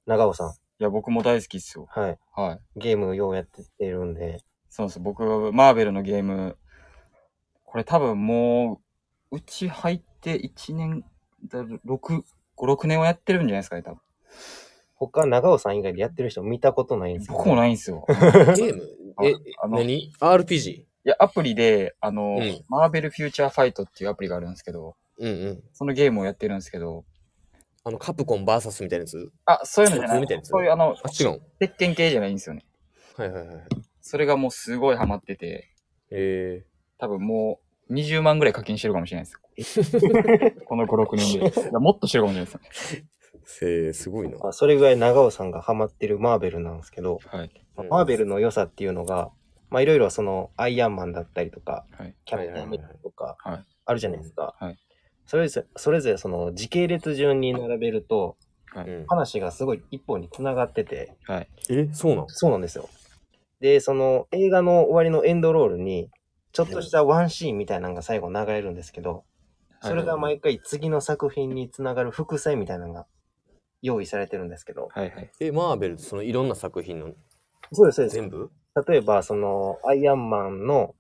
[0.06, 1.86] 長尾さん、や、僕も大好きっすよ。
[1.90, 2.18] はい。
[2.36, 2.80] はい。
[2.80, 5.00] ゲームようやってるんで、そうです。
[5.00, 6.58] 僕、マーベルのゲーム、
[7.66, 8.82] これ多分も
[9.32, 11.06] う、うち入って1年、
[11.48, 12.24] だ6、
[12.60, 14.00] 5、6年はやってるんじゃないですかね、多分。
[14.96, 18.06] 他長尾さん以外でやってる人見たことないんです僕もないんですよ。
[18.10, 18.84] ゲーム？
[19.24, 20.72] え、あの何 ?RPG?
[20.72, 25.64] いや、アプリで、あの、うんマーベルフューチャーファイトっていうアプリがあるんですけど、うんうん。
[25.74, 27.06] そのゲームをやってるんですけど、
[27.86, 29.32] あの、カプコン VS みたいなやつ？
[29.46, 31.42] あ、そういうのじゃない普通みたいなやつそういうあの、あ、違うん。
[31.60, 32.66] 鉄拳系じゃないんですよね。
[33.16, 33.58] はいはいはい。
[34.02, 35.70] それがもうすごいハマってて、
[36.12, 36.66] え
[36.98, 39.92] 多分もう20万ぐらい課金してるかもしれないです。
[40.66, 41.72] この5、6年で。
[41.78, 42.96] もっとしてるかもしれないです。
[42.96, 43.04] ー、
[43.44, 44.38] せー、すごいな。
[44.44, 47.52] あそれぐらい長尾さんがハマってるマーベルなんですけど、はい。
[47.76, 49.32] まあマーベルの良さっていうのが、
[49.70, 52.16] まあいろいろそのアイアンマンだったりとか、はい。
[52.26, 54.56] キャプテンアメリカとかはい、あるじゃないですか。
[54.60, 54.78] はい
[55.30, 58.36] それぞれ、それぞれその時系列順に並べると、
[58.74, 58.90] はい。
[58.90, 61.48] うん話がすごい一本に繋がってて、はい。
[61.70, 62.26] え、そうなん？
[62.30, 62.90] そうなんですよ。
[63.60, 66.10] で、その映画の終わりのエンドロールに、
[66.52, 69.24] ちょっとしたワンシーンみたいなのが最後流れるんですけど、
[69.82, 73.06] それが毎回次の作品につながる伏線みたいなのが
[73.82, 75.10] 用意されてるんですけど、はい。
[75.12, 75.32] はい。
[75.40, 77.14] え、マーベルってそのいろんな作品の
[77.72, 78.16] そうです、そうです。
[78.16, 78.52] 全部？
[78.88, 80.96] 例えば、その、アイアンマンの、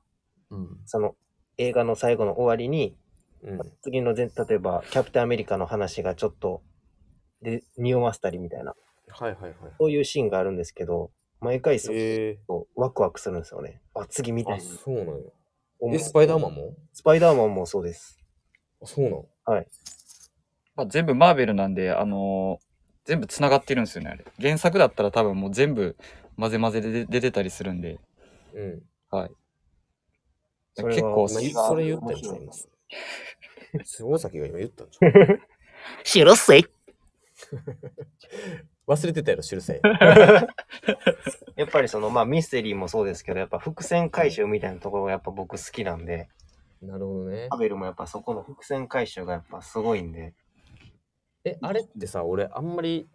[0.49, 0.77] うん。
[0.85, 1.15] その、
[1.57, 2.97] 映画の最後の終わりに、
[3.43, 3.59] うん。
[3.81, 6.61] 次の前、例えば、キャプテンアメリカの話がちょっと、
[7.41, 8.73] で、匂わせたりみたいな、
[9.09, 9.53] はいはいはい。
[9.79, 12.39] そういうシーンがあるんですけど、毎回そう、え
[12.75, 13.81] ワクワクするんですよね。
[13.95, 14.61] あ、次見ー、あ、たい。
[14.61, 15.13] そうなんや。
[15.93, 16.75] え、スパイダーマンも？
[16.93, 18.19] スパイダーマンもそうです。
[18.81, 19.65] あ、そうなん
[20.75, 22.69] まあ、全部マーベルなんで、あのー
[23.05, 24.23] 全部繋がってるんですよね、あれ。
[24.39, 25.95] 原作だったら多分もう全部
[26.37, 27.97] 混ぜ混ぜで出出てたりするんで、
[28.53, 28.83] うん。
[29.09, 29.31] はい。
[30.75, 32.69] それは結構今それ言ったんちゃいます？
[34.03, 35.07] 大崎が今言ったんちゃ
[36.03, 36.61] 知るせい。
[36.61, 36.69] う
[38.91, 39.81] 忘れてたやろ、修正。
[41.59, 46.29] やっぱりその、まあミステリーもそうですけど、やっぱ伏線回収みたいなところがやっぱ僕好きなんで、
[46.81, 47.57] なるほどねア。
[47.57, 50.33] ベルもやっぱそこの伏線回収がやっぱすごいんで、
[51.43, 53.09] え、あれってさ、俺あんまり、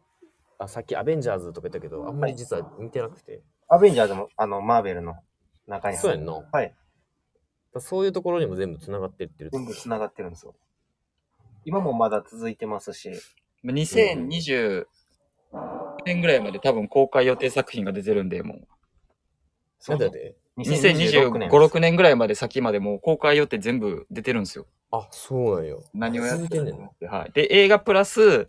[0.59, 3.41] あ、さっきアベンジャーズとか言ったけど、あんまり実は見てなくて。
[3.71, 5.17] アベンジャーズもあの、マーベルの
[5.67, 6.47] 中に入るそうやんな。
[6.53, 6.75] はい。
[7.79, 10.55] そういうところにも全部繋がってってるって全部繋がってるんですよ。
[11.65, 13.11] 今もまだ続いてますし、
[13.63, 14.87] まあ2020
[16.05, 18.69] 年ぐらいまで多分公開予定作品が出てるんで、もう。
[19.89, 21.51] なんだで2025、年。
[21.51, 24.67] 6年ぐらいまで先までもう公開予定全部出てるんですよ。
[24.91, 25.83] あ、そうなんよ。
[25.93, 26.91] 何をやってんねんな。
[27.11, 27.33] はい。
[27.33, 28.49] で、映画プラス、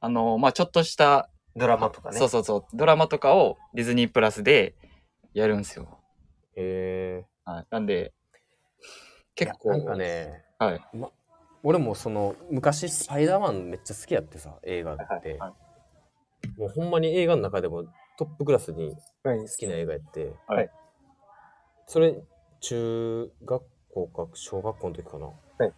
[0.00, 2.18] あの、まあちょっとしたドラマとかね。
[2.18, 4.74] そうそうそう、ドラマとかをディズニープラスで
[5.34, 5.98] やるんですよ。
[6.56, 7.66] へえはい。
[7.70, 8.14] なんで、
[9.34, 10.80] 結構、なんかね、はい。
[10.96, 11.10] ま、
[11.62, 15.63] 俺もその昔スパイダーマンめっちゃ好きやってさ映画って、はい
[16.58, 17.84] もうほんまに映画の中でも
[18.16, 19.38] トップクラスにはい。
[19.40, 20.70] 好きな映画やって、はい。
[21.86, 22.14] それ
[22.60, 25.32] 中学校か小学校の時かな、は
[25.66, 25.72] い。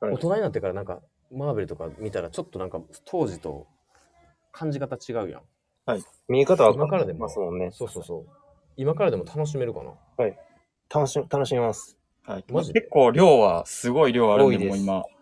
[0.00, 0.14] はい。
[0.14, 3.66] 大人になってからなんかマーベルとか見たらちょっとなんか当時と
[4.50, 5.42] 感じ方違うやん。
[6.28, 7.70] 見え方は今からでもますもんね。
[7.72, 8.26] そうそうそう。
[8.76, 9.92] 今からでも楽しめるかな。
[10.94, 11.98] 楽し、楽しみます。
[12.22, 12.80] はい、マジで？
[12.80, 15.21] 結構量はすごい量あるんで、多いですもう今。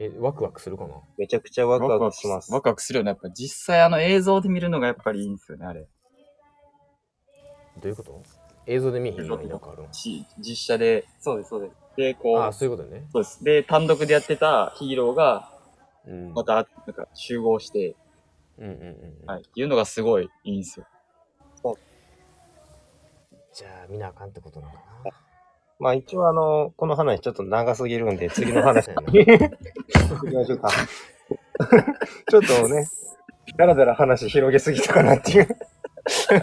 [0.00, 0.94] えワクワクするかな？
[1.16, 2.52] めちゃくちゃワクワクします。
[2.52, 3.08] ワクワクするよね。
[3.08, 5.88] やっぱ実際あの映像で見るのがやっぱりいいんですよね、あれ。
[7.80, 8.22] どういうこと？
[8.66, 11.06] 映像で見ひんのになんかあるのし実写で。
[11.18, 11.72] そうです、そうです。
[11.96, 13.42] で、こう、ああそういうことねそうです。
[13.42, 15.50] で、単独でやってたヒーローが、
[16.06, 17.96] うんまた、なんか集合して、
[18.58, 18.80] うんうんうん
[19.22, 19.42] うんはい。
[19.42, 20.86] っていうのがすごいいいんですよ。
[23.52, 25.10] じゃあ見なあかんってことなのかな
[25.78, 30.70] まあ一応あの、この話ちょっと長すぎるんで、 次の話そうやな行きましょうか。
[32.30, 32.86] ちょっとね、
[33.56, 35.48] だらだら話広げすぎたかなっていう。
[36.08, 36.34] そ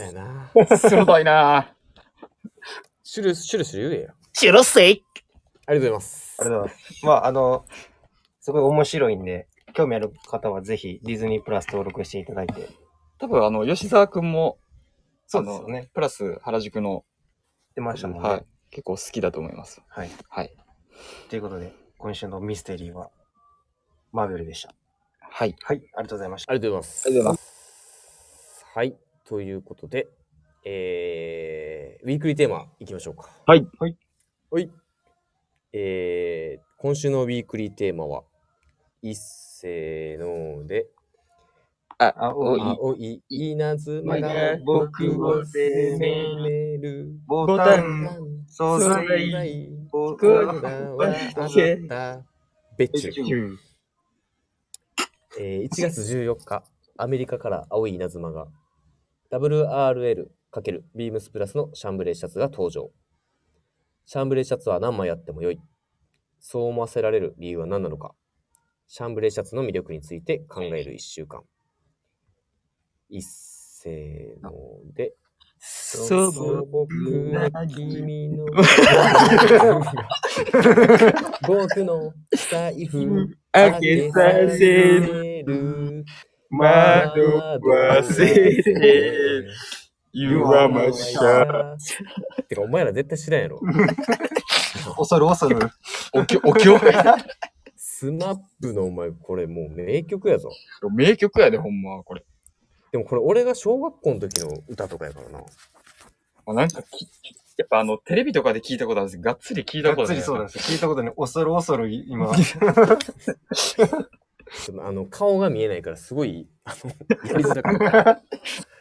[0.00, 0.50] うやな。
[0.76, 1.74] 鋭いな
[3.02, 4.14] シュル、シュルシュル言えや。
[4.32, 5.04] シュルセイ
[5.66, 6.36] ありがとうございます。
[6.40, 7.06] ありがとうございます。
[7.06, 7.64] まああの、
[8.40, 12.68] すごい面白いんで、興味ある方はぜひディズニープラス登録していただいて。
[13.18, 14.58] 多分あの、吉沢くんも、
[15.26, 17.04] そうですよねプラス原宿の、
[17.74, 18.28] 出ましたもんね。
[18.28, 18.46] はい。
[18.74, 19.80] 結構好きだと思います。
[19.88, 20.10] はい。
[20.28, 20.50] はい。
[21.30, 23.08] ということで、今週のミステリーは、
[24.10, 24.74] マーベルでした。
[25.20, 25.54] はい。
[25.62, 26.50] はい、ありがとうございました。
[26.50, 27.06] ありがとうございます。
[27.06, 28.66] ありがとうございます。
[28.74, 28.96] はい。
[29.24, 30.08] ということで、
[30.64, 33.30] えー、ウィークリーテーマいきましょうか。
[33.46, 33.64] はい。
[33.78, 33.96] はい。
[34.50, 34.68] はい。
[35.72, 38.24] えー、今週のウィークリーテーマは、
[39.02, 40.88] 一斉ので、
[41.98, 44.28] あ、青い青い稲妻が
[44.64, 52.22] 僕を僕を責めるボボタン素素材、材ボこ僕らはあなた
[52.78, 53.56] ベッチュ
[55.40, 56.62] えー1月14日、
[56.96, 58.46] アメリカから青い稲妻が
[59.32, 60.28] WRL×
[60.94, 62.92] ビームスプラスのシャンブレーシャツが登場。
[64.06, 65.60] シャンブレーシャツは何枚あっても良い。
[66.38, 68.14] そう思わせられる理由は何なのか。
[68.86, 71.42] シャンブレーシャツの魅力について考える1週間。
[73.08, 74.52] 一斉の
[74.94, 75.16] で、
[75.66, 76.86] 素朴
[77.32, 78.44] な君の
[81.48, 82.12] 僕の
[82.50, 84.66] 財布開けさせ
[85.46, 86.04] る
[86.50, 87.20] 惑
[87.66, 89.46] わせる
[90.12, 91.76] You are my star.
[92.48, 93.60] てかお前ら絶対知らんやろ
[94.98, 95.58] 恐る恐る。
[96.12, 96.78] おきょ、おきょ。
[97.74, 100.50] スマップのお前これもう名曲やぞ
[100.94, 102.24] 名曲やで、ほんま、これ。
[102.94, 105.44] でもこれ俺が小学校の時の歌とかやからな
[106.46, 107.08] あなんかき、
[107.56, 110.16] やっぱあの、テレビとかで聞いたことあるんですがっつり聞いたがっことない。
[110.18, 110.62] つりそうなんですよ。
[110.62, 111.12] 聞いたことない。
[111.16, 112.30] 恐る恐る今。
[114.86, 116.90] あの顔が見えないからすごいあの
[117.28, 118.22] やりづらかった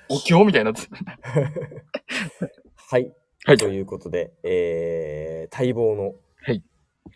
[0.09, 0.87] お経みたいになって
[2.75, 3.11] はい、
[3.45, 6.61] はいということで、えー、待望のはい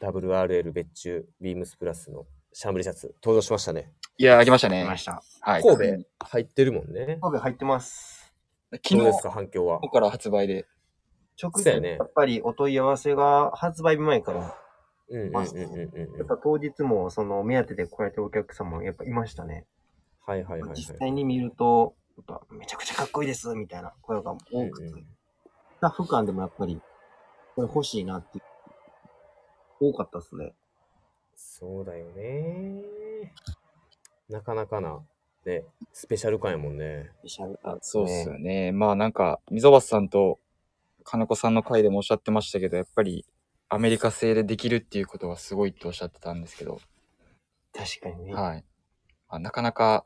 [0.01, 4.83] WRL 別注ビームスプラスのシャンブリシャツ登場しましたねいやー、来ましたね。
[4.83, 5.21] 来ました。
[5.41, 5.61] はい。
[5.61, 8.33] 神戸入ってるもんね神戸入ってます。
[8.71, 9.79] 昨日ですか反響は？
[9.79, 10.65] から発売で。
[11.41, 14.55] 直そうやね接やっぱりお問い合わせが発売日前から、
[15.09, 19.65] うんうんうんうんうんやっぱ当日もその目当てで来られてるお客様やっぱいましたね。
[20.25, 25.05] はいはいはいはい実際に見ると、やっぱめちゃくちゃかっこいいですみたいな声が多くて、うんうん
[25.77, 26.81] スタッフ間でもやっぱり、
[27.55, 28.41] これ欲しいなって、
[29.79, 30.55] 多かったっすね。
[31.35, 32.81] そうだよね
[34.29, 34.99] なかなかな
[35.45, 35.63] ね
[35.93, 37.11] スペシャル感やもんね。
[37.19, 38.71] スペシャルあそうっすよね。
[38.71, 40.39] まあなんか、溝端さんと
[41.03, 43.25] 金子さんの回でもおっしゃってましたけど、やっぱり
[43.69, 46.79] アメリカ製でできるっていうことがすごいっておっしゃってたんですけど、
[47.73, 48.33] 確かにね。
[48.33, 48.65] はい。
[49.29, 50.05] まあ、なかなか、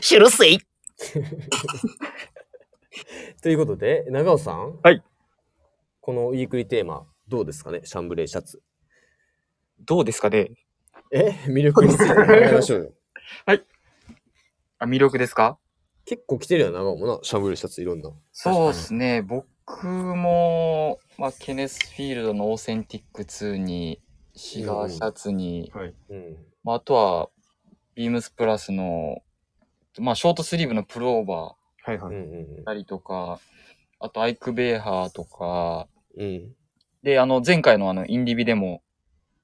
[0.00, 0.58] シュルセイ
[3.40, 4.80] ということで長尾さん。
[4.82, 5.02] はい。
[6.00, 7.82] このウィークリーテーマどうですかね？
[7.84, 8.62] シャンブレーシャツ。
[9.80, 10.50] どうですかね？
[11.12, 12.92] え魅力について考えましょうよ。
[14.78, 15.58] あ、魅力ですか？
[16.04, 17.18] 結構来てるよ長尾もな。
[17.22, 18.10] シャンブレーシャツいろんな。
[18.32, 19.22] そうですね。
[19.22, 24.00] 僕も、まあ、ケネスフィールドのオーセンティック2に、
[24.34, 25.94] シガーシャツに、はい。
[26.10, 26.36] うん。
[26.62, 27.30] まあ、あとは、
[27.94, 29.22] ビームスプラスの、
[29.98, 31.56] まあ、ショートスリーブのプルオーバは
[31.92, 32.14] いはい。
[32.14, 33.40] うんうんーたりとか、
[33.98, 36.54] あとアイクベーハーとか、うんうん。
[37.02, 38.82] で、あの、前回のあの、インディビでも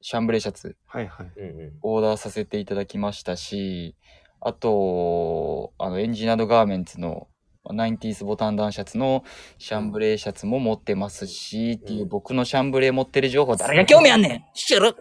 [0.03, 1.31] シャンブレーシャツはいはい。
[1.37, 1.73] うんうん。
[1.83, 3.95] オーダーさせていただきましたし、
[4.41, 7.29] あと、あの、エンジニアードガーメンツの、
[7.71, 9.23] ナインティースボタンダウンシャツの
[9.59, 14.97] シャンブレーシャツも持ってますし、っていう僕のシャンブレー持ってる情報誰が興味あんねん知る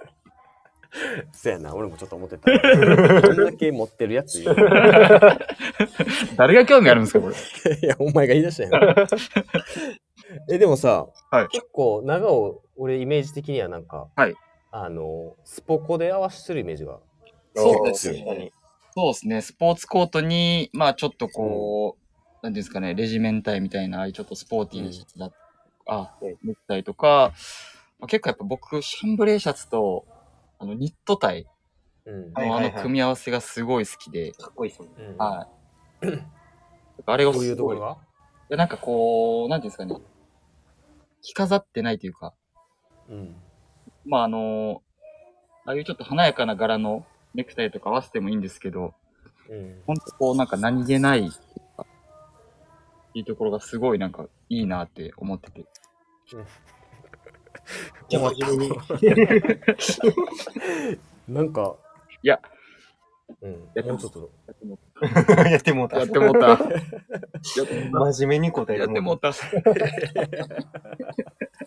[1.31, 2.51] そやな、俺もちょっと思ってた。
[2.51, 4.43] どんだけ持ってるやつ
[6.37, 7.33] 誰が興味あるんですかこれ？
[7.81, 9.07] いや、お前が言い出したやん。
[10.53, 14.35] え、でもさ、はい結構長尾、俺イメージ的にはなんか、はい
[14.71, 16.99] あの、スポコで合わせてるイメージが。
[17.55, 18.53] そうです確かに。
[18.95, 19.41] そうですね。
[19.41, 25.31] スポーツコートに、まあちょっとこう、なんていうんですかね、レジメンタイみたいな、ああいうちょっとスポーティーなシャツだ、
[25.87, 27.33] あうん、ネクタイとか、
[27.99, 30.05] まあ、結構やっぱ僕、シャンブレーシャツと、
[30.57, 31.47] あの、ニットタイ
[32.05, 32.33] うん。
[32.33, 34.95] はいのあの組み合わせがすごい好きで、かっこいいですもんね。
[34.99, 35.47] うんは
[36.03, 36.07] い。
[37.05, 37.75] あれがどういうすごい。
[37.75, 37.97] いところが
[38.49, 39.95] やなんかこう、なんていうんですかね、
[41.21, 42.33] 着飾ってないというか、
[43.07, 43.35] うん。
[44.05, 44.81] まああの、
[45.65, 48.93] ああいうちょっと華やかな柄のネクタイとか合わせてもいいんですけど、
[49.49, 49.81] うん。
[49.85, 51.31] ほんとこうなんか何気ないっ
[53.13, 55.65] ていうところがすごいなんかいいなって思ってて。
[58.09, 58.75] じゃあ真面目に。
[61.27, 61.75] なんか、
[62.23, 62.41] いや、
[63.41, 63.51] うん。
[63.73, 64.31] やってももうちょっと。
[64.47, 64.53] や
[65.57, 65.97] ってもうた。
[65.99, 66.57] やってもうた。
[67.91, 69.31] 真面目に答えやってもうた。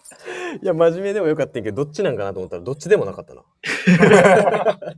[0.63, 3.43] いや、真面目でもよかったけど、どっちなんかなと思ったら、どっちでもなかったな。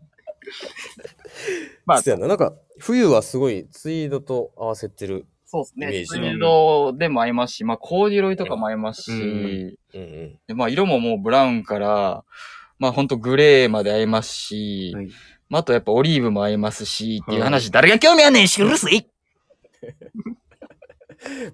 [1.84, 2.26] まあそうやな。
[2.28, 5.26] なんか、冬はすごいツイードと合わせてる。
[5.44, 6.18] そうですね。
[6.18, 9.26] イメードでも合いますし、まあコーデュロイとかも合いますし、うんうん
[9.94, 10.38] うん。
[10.46, 12.24] でまあ色ももうブラウンから、
[12.78, 15.08] まあほんとグレーまで合いますし、はい
[15.48, 19.06] まああとやっぱオリーブも合いますし、っていう話、誰が興味あんねん知るせい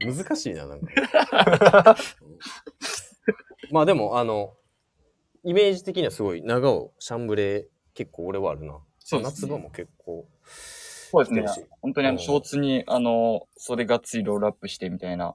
[0.00, 1.96] 難しいな、なんか。
[3.72, 4.54] まあでも、あの、
[5.44, 8.78] イメージ的にはすごい長尾、シャンブレー、結構俺はあるな。
[9.00, 10.28] そうですね夏場も結構。
[10.44, 11.66] そうですね。
[11.80, 15.34] 本当にあの、うんショーツに、あの、袖がっつりロールアップしてみたいな、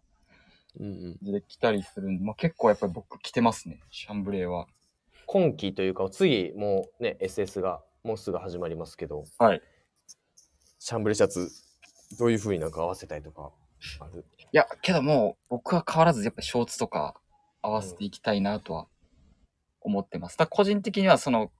[0.79, 1.31] うんうん。
[1.33, 4.67] で着たりするんで、まあ結構やっぱり僕着てますね、シャンブレーは。
[5.25, 9.61] 今期というか、次もうね、SS がもうすぐ始まりますけど、はい。
[10.77, 11.49] シャンブレーシャツ、
[12.19, 13.51] どういう風になんか合わせたいとか
[13.99, 14.23] ある？
[14.39, 17.19] いや、けどもう、僕は変わらずやっぱショーツとか
[17.67, 18.87] 合わせていきたいなとは
[19.81, 20.37] 思ってます。
[20.37, 21.51] だ個人的にはその、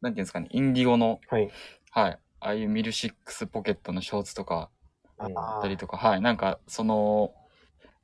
[0.00, 1.50] なんていうんですかね、インディゴの、はい。
[1.90, 4.70] はい、ああいうミルシックスポケットのショーツとか
[5.18, 7.34] うんあったりとか、はい、なんかその、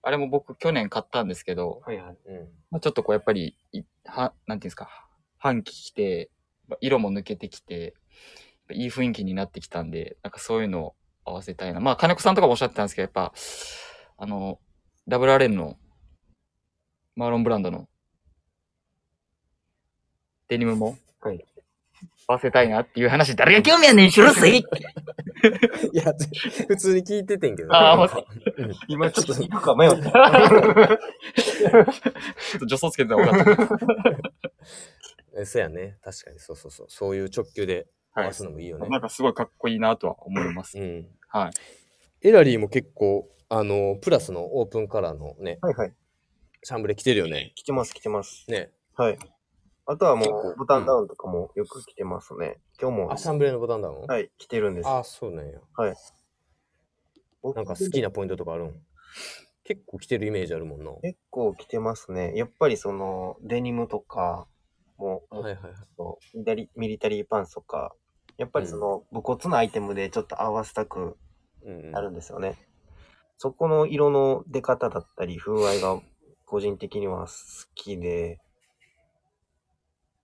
[0.02, 2.16] あれも僕去年買ったんですけど、はいはい。
[2.26, 2.48] うん。
[2.70, 6.30] まあ、ちょっとこうやっぱり、いは、なんていうんですか、半期着て、
[6.68, 7.94] まあ色も抜けてきて、
[8.72, 11.80] いい雰囲気になってきたんで、なんかそういうのを合わせたいな。
[11.80, 13.32] まあ、金子さんとかもおっしゃってたんですけど、やっぱ、
[14.18, 14.58] あの、
[15.08, 15.76] WRN の、
[17.16, 17.88] マーロンブランドの、
[20.48, 21.44] デニムも、はい
[22.28, 24.64] 合わせたいなっていう話、誰が興興味あんねん知るせいい
[25.96, 26.12] や、
[26.66, 27.68] 普通に聞いててんけど。
[27.72, 28.24] あー
[28.64, 29.96] うん今ちょっと行くか迷った。
[29.96, 31.88] ちょっ
[32.58, 33.78] と助走つけてたら分かった。
[35.40, 35.98] え そうやね。
[36.02, 36.86] 確かに、そうそうそう。
[36.88, 38.88] そういう直球で合はいわすのもいいよね。
[38.88, 40.76] なんかすごいかっこいいなとは思います。
[40.78, 41.06] うん。
[41.28, 42.28] はい。
[42.28, 45.92] エラリーも結構、あの、プラスのオープンカラーのね、はいはい。
[46.66, 47.52] シャンブレ着てるよね。
[47.54, 48.44] 着てます着てます。
[48.50, 48.72] ね。
[48.96, 49.18] はい。
[49.86, 52.56] あとはもう、ボタンダウンとかもよく着てますね。
[52.82, 54.00] 今日もあ、、シャンブレのボタンダウン？
[54.00, 54.88] はい、着てるんです。
[54.88, 55.60] あ、そうなんや。
[57.40, 58.74] 僕なんか好きなポイントとかあるん？
[59.62, 60.90] 結構着てるイメージあるもんな。
[61.02, 62.32] 結構着てますね。
[62.34, 64.48] やっぱりその、デニムとか
[64.98, 65.72] も、はいはいはい。
[66.34, 67.94] ミリタリーミリタリーパンツとか、
[68.38, 71.16] やっぱりその、武骨なアイテムでちょっと合わせたく
[71.64, 72.56] うんうんなるんですよね。
[73.38, 76.00] そこの色の出方だったり、風合いが
[76.46, 77.32] 個人的には好
[77.74, 78.40] きで、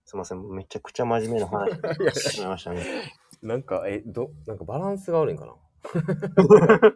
[0.04, 2.85] すいません、めちゃくちゃ真面目な話してしまいましたね。
[3.42, 5.52] なんか、え、ど、なんかバランスが悪いんかな？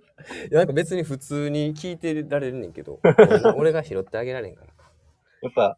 [0.48, 3.00] いや、なんか別に普通に聞いてられるねんけど、
[3.56, 4.68] 俺が拾ってあげられんから。
[5.42, 5.76] やっぱ、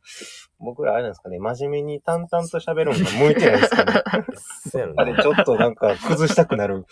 [0.58, 4.03] 僕らあれなんですかね、真面目に淡々と喋るのが向いてないですかね。
[4.70, 5.22] そうやろあれ、な。
[5.22, 6.84] ちょっとなんか崩したくなる。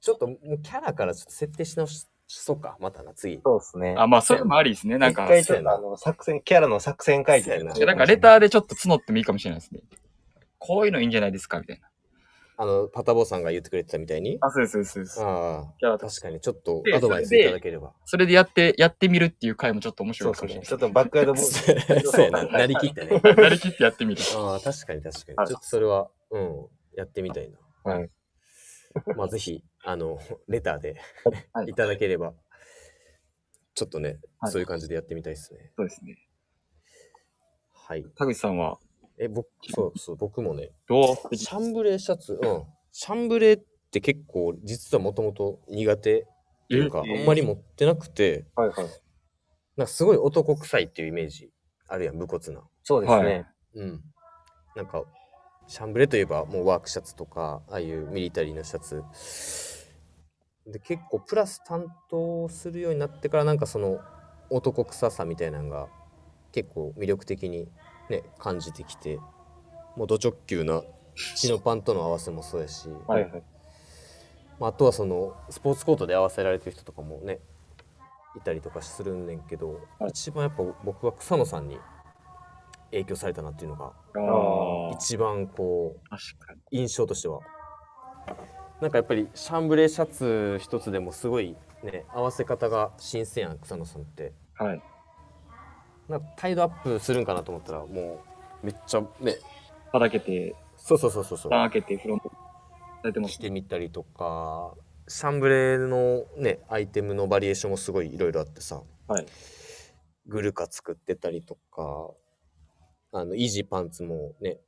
[0.00, 3.40] ちょっともうキャラからちょっと設定し直しそうか、またな、次。
[3.44, 3.94] そうですね。
[3.96, 4.98] あ、まあ、それもありですね。
[4.98, 9.80] なん一か、回ちょっとあの、作戦、キャラの作戦会議そうやななんかレターでちょっと募ってもいいかもしれないですね。
[10.58, 11.88] こういうのいいんじゃないですかみたいな。
[12.58, 14.38] あの、パタボーさんが言ってくれてたみたいに？
[14.40, 15.22] あ、そうです、そうです。
[15.22, 17.92] ああ、キャラと確かにちょっとでアドバイスいただければ。
[18.06, 20.60] それでやって、やってみるっていう回もちょっと面白そですね。
[20.60, 22.06] いうかもしれないちょっとバックヤードボール。
[22.08, 23.20] そうやな、なりきってね。
[23.22, 24.22] なりきってやってみる。
[24.36, 25.36] ああ、確かに確かに。
[25.36, 26.66] はいちょっとそれは、うん、
[26.96, 27.50] やってみたい
[27.84, 27.92] な。
[27.92, 28.10] はい。
[29.14, 30.18] まあ、ぜひ、あの、
[30.48, 31.00] レターで
[31.52, 32.34] はい いただければ、
[33.74, 35.72] ちょっとね、はいそういう感じでやってみたいですね。
[35.76, 36.18] そうですね。
[37.72, 38.04] はい。
[38.16, 38.80] 田口さんは、
[39.16, 41.36] え、僕、そうそう、僕もね、どう？
[41.36, 42.64] シャンブレーシャツ、うん。
[42.90, 46.26] シャンブレーって結構、実はもともと苦手っ
[46.68, 48.86] ていうか、えあんまり持ってなくて、はいはい。
[49.76, 51.52] なんかすごい男臭いっていうイメージ
[51.86, 52.68] あるやん、武骨な。
[52.82, 53.46] そうですね。
[53.74, 54.02] うん。
[54.74, 55.04] なんか、
[55.68, 59.02] シャンブレといえばもうワークシャツとか、ああいうミリタリーのシャツ。
[60.66, 64.00] で、結構プラス担当するようになってから、なんかその
[64.50, 65.88] 男臭さみたいなのが
[66.52, 67.68] 結構魅力的に
[68.10, 69.18] ね、感じてきて、
[69.96, 70.82] もうド直球な
[71.36, 73.42] チノパンとの合わせもそうやし、はいはい。
[74.58, 77.40] まあ、あとはそのスポーツコートで合わせられてる人とかもね
[78.36, 81.78] いたりとかするんねんけど、はい一番やっぱ僕は草野さんに
[82.90, 83.92] 影響されたなっていうのが。
[84.92, 86.16] 一番こう。
[86.70, 87.40] 印象としては
[88.80, 94.32] なんかやっぱりシャンブレーシャツ一つでもすごいね合わせ方が新鮮やん草野さんって。
[94.54, 94.82] はい。
[96.08, 98.20] なんかタイドアップするんかなと思ったらも
[98.62, 99.36] うめっちゃね。
[99.92, 101.50] ただけて、そうそうそうそうそう。
[101.50, 102.34] 蓋開けてフロントさ
[103.04, 103.34] れてます。
[103.34, 104.74] 着てみたりとか
[105.08, 109.26] シャンブレーのねアイテムのバリエーションもすごいいろいろあってさ、はい。
[110.26, 112.10] グルカ作ってたりとか
[113.12, 114.58] あのイージーパンツもね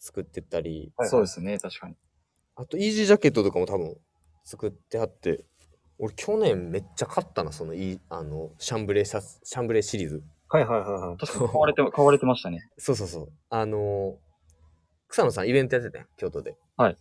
[0.00, 0.92] 作ってたり。
[0.96, 1.08] はい。
[1.08, 1.94] そうですね、確かに。
[2.56, 3.94] あとイージージャケットとかも多分
[4.44, 5.44] 作ってあって
[5.98, 10.22] 俺去年めっちゃ買ったなそのいあのシャンブレーシャツシャンブレーシリーズ。
[10.48, 11.16] はいはいはいはい。
[11.16, 12.68] 確かに買われて、買われてましたね。
[12.78, 13.32] そうそうそう。
[13.50, 14.16] あの
[15.08, 16.56] 草野さんイベントやってたやん京都で。
[16.76, 16.96] はい。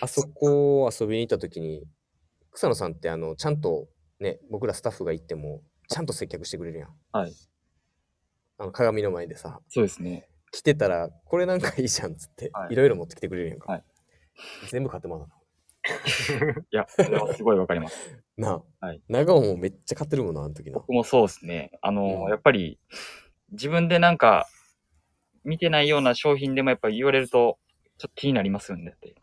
[0.00, 1.82] あそこ遊びに行った時に
[2.52, 3.88] 草野さんってあのちゃんと
[4.20, 6.90] ね僕らスタッフが行ってもちゃんと接客してくれるやん。
[7.12, 7.32] はい。
[8.58, 9.60] あの鏡の前でさ。
[9.68, 10.28] そうですね。
[10.52, 12.74] 来てたらこれなんかいいじゃんっつって、はい。
[12.74, 13.84] いろいろ持ってきてくれるやんか、はい
[14.70, 15.34] 全部買ってもらった
[16.60, 18.18] いや、それはすごいわかります。
[18.36, 21.72] なあ、はい長尾もめっちゃ買ってるもんなあの時な僕もそうですね。
[21.82, 22.78] あの、うんやっぱり、
[23.50, 24.48] 自分でなんか、
[25.44, 27.58] 見てないような商品でもやっぱ言われると、
[27.98, 28.86] ちょっと気になりますよね。
[28.86, 29.14] だって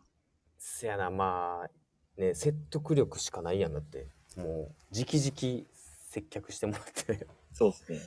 [0.58, 5.66] せやなまあね説得力しかないやんだってもう直々
[6.10, 7.98] 接客してもらってそうですね。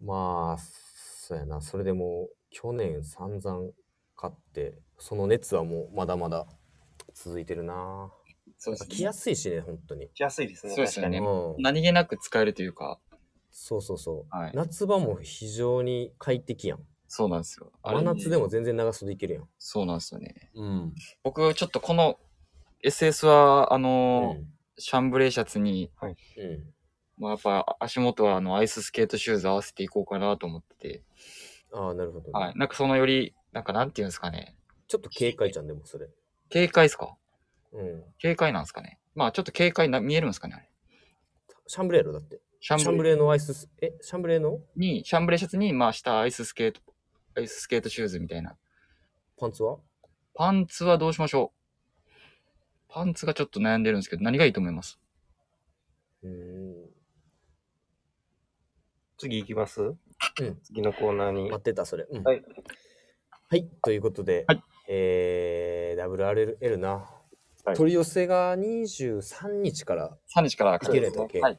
[0.00, 3.72] まあそうやなそれでも去年散々
[4.16, 6.46] 買ってその熱はもうまだまだ
[7.14, 8.10] 続いてるな。
[8.58, 10.74] そうです着やすいしね本当に、しやすいですね。
[10.74, 11.18] そうですよね。
[11.18, 12.98] 確かうん、何気なく使えるというか、
[13.50, 14.52] そうそうそう、はい。
[14.54, 16.80] 夏場も非常に快適やん。
[17.06, 17.72] そうなんですよ。
[17.82, 19.48] 真夏でも全然長袖いけるやん。
[19.58, 20.50] そうなんですよね。
[20.54, 22.18] うん、僕、ちょっとこの
[22.84, 24.46] SS は、あうのーん。
[24.76, 26.16] シャンブレーシャツに、うん、
[27.16, 31.02] まあ、やっぱ足元はあのアイススケートシューズ合わせていこうかなと思ってて、
[31.72, 32.30] ああなるほど、ね。
[32.32, 32.54] はい。
[32.56, 34.56] なんかそのより、なんかなんていうんですかね。
[34.94, 36.06] ちょっと軽快じゃんでもそれ。
[36.52, 37.16] 軽快ですか？
[37.72, 38.04] うん。
[38.22, 39.00] 軽快なんですかね？
[39.16, 40.70] まあちょっと軽快な、見えるんですかねあれ。
[41.66, 42.40] シャンブレーやろだって。
[42.60, 43.92] シャシャンブレーのアイススえ？
[44.00, 44.60] シャンブレーの？
[44.76, 46.80] に、シャンブレーシャツに、まあ下アイススケート、
[47.36, 48.56] アイススケートシューズみたいな。
[49.36, 49.78] パンツは？
[50.32, 51.52] パンツはどうしましょ
[52.08, 52.12] う。
[52.88, 55.00] パンツがちょっと悩んでるんですけど、何がいいと思います？
[56.22, 56.90] うーん。
[59.18, 59.80] 次行きます？
[59.82, 59.96] うん。
[60.62, 61.50] 次のコーナーに。
[61.50, 61.58] 待。
[61.58, 62.22] ってたそれ、うん。
[62.22, 62.42] はい。
[63.50, 67.10] はい、ということで、はいえー、WRL な、
[67.64, 67.74] はい。
[67.74, 71.04] 取り寄せが23日から ?3 日からいける。
[71.04, 71.58] やったっけ、はい。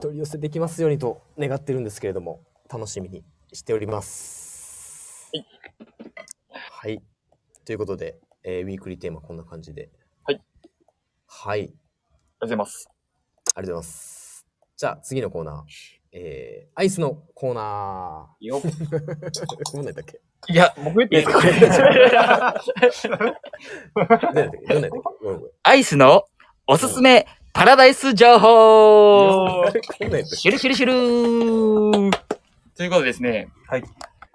[0.00, 2.42] 取り寄せできますようにと願ってるんですけれども
[2.72, 5.30] 楽しみにしております。
[5.32, 5.46] はい、
[6.70, 7.02] はい、
[7.64, 9.90] ということで、えーウィークリーテーマこんな感じで。
[10.24, 10.42] はい。
[11.26, 11.60] はい。
[11.60, 12.88] ありがとうございます。
[13.54, 14.46] ありがとうございます。
[14.76, 15.62] じゃあ次のコーナー。
[16.16, 18.70] えー、アイスのコーナよー
[19.72, 20.20] こんなんだっけ？
[20.48, 23.14] いや、僕言っていいですか
[25.62, 26.24] アイスの
[26.66, 29.64] おすすめパラダイス情報
[30.26, 32.10] シュルシュルシュルー
[32.76, 33.48] ということでですね。
[33.68, 33.84] はい。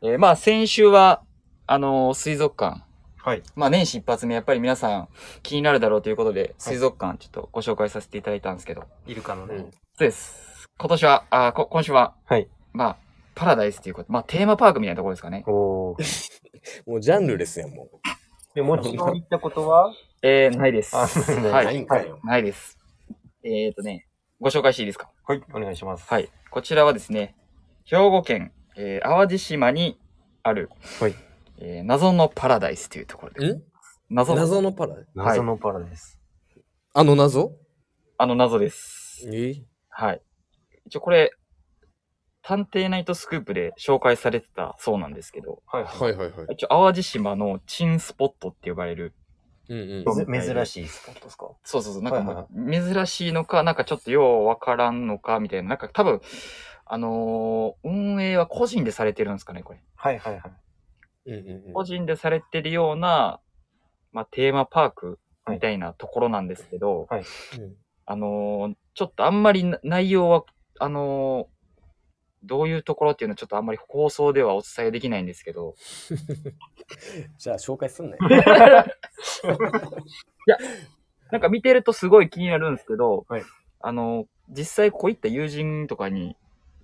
[0.02, 1.22] えーまあ先週は、
[1.68, 2.82] あのー水族館。
[3.22, 3.44] はい。
[3.56, 5.10] まあ年始一発目、やっぱり皆さん
[5.44, 5.82] 気になる。
[5.82, 8.86] だろうということで、水族館ちょっとご紹介させていただいたんですけど。
[9.06, 9.56] イルカのね。
[9.56, 10.66] うんそうです。
[10.78, 12.48] 今年は、あこ今週は、はい。
[12.72, 12.98] まあ、
[13.40, 14.12] パラダイスということ。
[14.12, 15.46] まあテーマパークみたいなところですかね。
[15.48, 16.32] おー。
[16.86, 17.90] もうジャンルレスやんもう
[18.54, 19.94] で、もちろん行ったことは？
[20.22, 20.94] えー、ないです。
[20.98, 21.64] あは。
[21.64, 22.78] ないいんかよないです。
[23.44, 24.08] えーとね、
[24.42, 25.10] ご紹介していいですか？
[25.24, 25.44] はい。
[25.54, 26.06] お願いします。
[26.10, 26.28] はい。
[26.52, 27.34] こちらはですね、
[27.86, 29.98] 兵庫県、えー淡路島に
[30.44, 30.70] ある、
[31.00, 31.16] はい
[31.60, 33.54] えー謎のパラダイスというところで。
[33.54, 33.64] ん
[34.10, 36.20] 謎の、謎のパラ謎のパラダイス。
[36.94, 37.54] あの謎？
[38.18, 39.30] あの謎です。
[39.34, 39.54] え
[39.88, 40.22] はい。
[40.86, 41.32] 一応これ、
[42.42, 45.84] 探偵ナイトスクープで紹介されてたそうなんですけど、はい。
[45.84, 46.48] はいはいはい。
[46.50, 49.14] 一応淡路島のチンスポットって呼ばれる、
[49.68, 50.04] うんうん。
[50.06, 51.48] そうめ珍しいスポットですか？
[51.64, 56.22] そうそうそう、なんかもはう珍しいのか、なんかちょっとようわからんのか、みたいな、なんか多分、
[56.86, 59.80] あのー運営は個人でされてるんですかね、これ。
[59.96, 60.42] はいはいはい。
[61.28, 63.40] うんうんうん個人でされてるような、
[64.12, 67.16] まあ、テーマパークみたいなところなんですけど、う
[67.62, 67.76] ん
[68.06, 70.44] あのーちょっとあんまりな内容は、
[70.80, 71.59] あのー
[72.44, 75.76] どういうところっていうのはちょっとあんまり放送ではお伝えできないんですけど、
[77.38, 78.20] じゃあ紹介すんなよ。
[81.32, 83.44] なんか見てるとすごい気になるんですけど、はい
[83.82, 86.36] あのー実際こういった友人とかに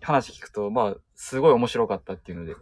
[0.02, 2.56] 話聞くと、まあ、すごい面白かったっていうので、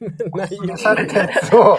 [0.34, 1.78] 内容されたやつを、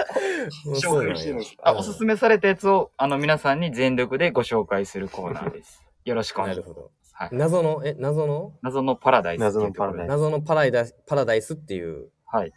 [0.73, 5.83] そうなんやあ、おすすめされたやつを、あの、皆さんに全力でご紹介するコーナーです。
[6.03, 6.69] よろしくお願します。
[6.69, 6.91] ないるほど。
[7.17, 7.29] はい。
[7.31, 8.53] 謎の、え、謎の？
[8.61, 9.39] 謎のパラダイス。
[9.39, 12.09] 謎のパラダイス謎のパライダパラダイスっていう。
[12.25, 12.51] はい。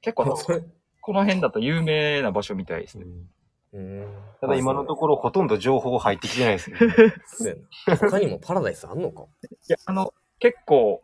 [0.00, 0.62] 結構、 それ。
[1.00, 3.06] この辺だと有名な場所みたいですね。
[3.72, 4.06] うん。
[4.40, 7.56] ただ今のところほとんど情報入ってきてないですね。
[7.98, 9.24] 他にもパラダイスあんのか？
[9.42, 11.02] いや、あの、結構、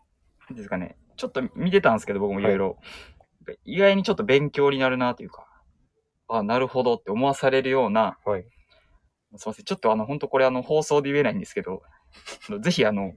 [0.50, 2.78] ですかね、ちょっと見てたんですけど、僕もいろいろ。
[3.64, 5.46] 意外にちょっと勉強になるなというか、
[6.28, 8.46] あ、なるほどって思わされるような、はい。
[9.36, 11.82] すいません、ちょっとあの、本当これあの、放送で言えないんですけど、
[12.60, 13.14] ぜひあの、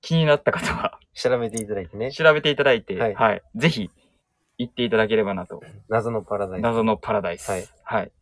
[0.00, 2.12] 気になった方は、 調べていただいてね。
[2.12, 3.42] 調べていただいて、はいはい。
[3.56, 3.90] ぜひ、
[4.58, 5.60] 行っていただければなと。
[5.88, 6.62] 謎のパラダイス。
[6.62, 7.50] 謎のパラダイス。
[7.50, 7.66] はい。
[7.82, 8.12] はい。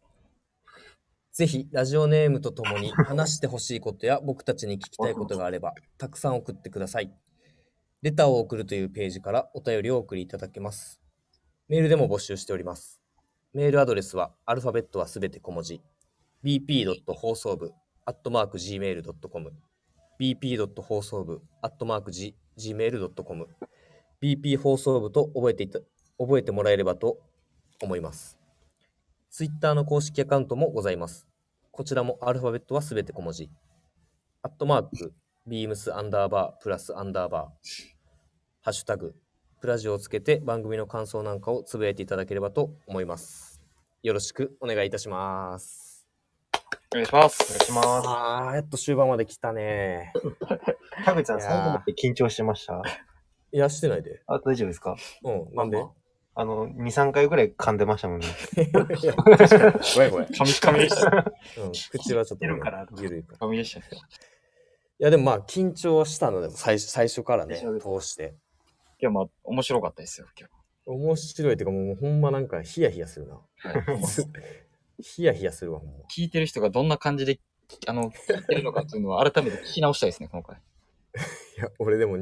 [1.32, 7.12] ぜひ、ラジオネームとともに 話してほしいことや僕たちに聞きたいことがあれば、たくさん送ってください。
[8.02, 11.00] レターを送るというページからお便りをお送りいただけます。
[11.68, 13.00] メールでも募集しております。
[13.52, 15.80] メールアドレスは、アルファベットはすべて小文字。
[16.44, 16.86] bp.
[17.14, 17.72] 放送部、
[18.04, 19.52] アットマーク gmail.com。
[20.20, 20.82] Bp.
[20.82, 22.10] 放送部、アットマーク
[22.58, 23.48] gmail.com。
[24.22, 25.80] bp 放送部と覚えていた、
[26.18, 27.18] 覚えてもらえればと
[27.82, 28.38] 思います。
[29.30, 31.26] ツイッターの公式アカウントもございます。
[31.72, 33.50] こちらもアルファベットはすべて小文字。
[34.42, 35.12] アットマーク、
[35.46, 37.94] ビームスアンダーバー、プラスアンダーバー、
[38.62, 39.14] ハッシュタグ、
[39.60, 43.60] プラジオをつけて番組の感想なんかをつぶやいていただければと思います。
[44.02, 45.83] よろしくお願いいたします。
[46.94, 47.42] お願いします。
[47.42, 47.88] お願いします。
[48.08, 50.12] あー、やっと終盤まで来たね。
[51.04, 52.80] 田口さん、いやー最後まで緊張してました？
[53.52, 54.22] いや、してないで。
[54.28, 54.96] あ、大丈夫ですか？
[55.24, 55.84] うん、なんで？
[56.36, 58.26] あの、2、3回ぐらい噛んでましたもんね。
[58.56, 60.28] いや確かにごめんごめん。
[60.28, 61.32] カミカミでした。
[61.62, 63.38] うん、口はちょっと、いるからゆるいから。
[63.38, 63.80] カミでした。
[63.80, 63.82] い
[64.98, 68.36] や、でもまあ、緊張はしたので、最初最初からね、通して。
[69.00, 70.48] 今日まあ、面白かったですよ、今
[70.86, 73.40] 面白いっていうかもうほんまなんかヒヤヒヤするな。
[73.62, 73.68] 日。
[73.68, 73.84] はい。
[75.00, 75.94] ヒヤヒヤするわ、ほんま。
[76.14, 77.40] 聞いてる人がどんな感じで、
[77.86, 80.56] あの、聞いてるのかっていうのは改めて聞き直したいですね、今回。
[81.58, 82.18] いや、俺でも、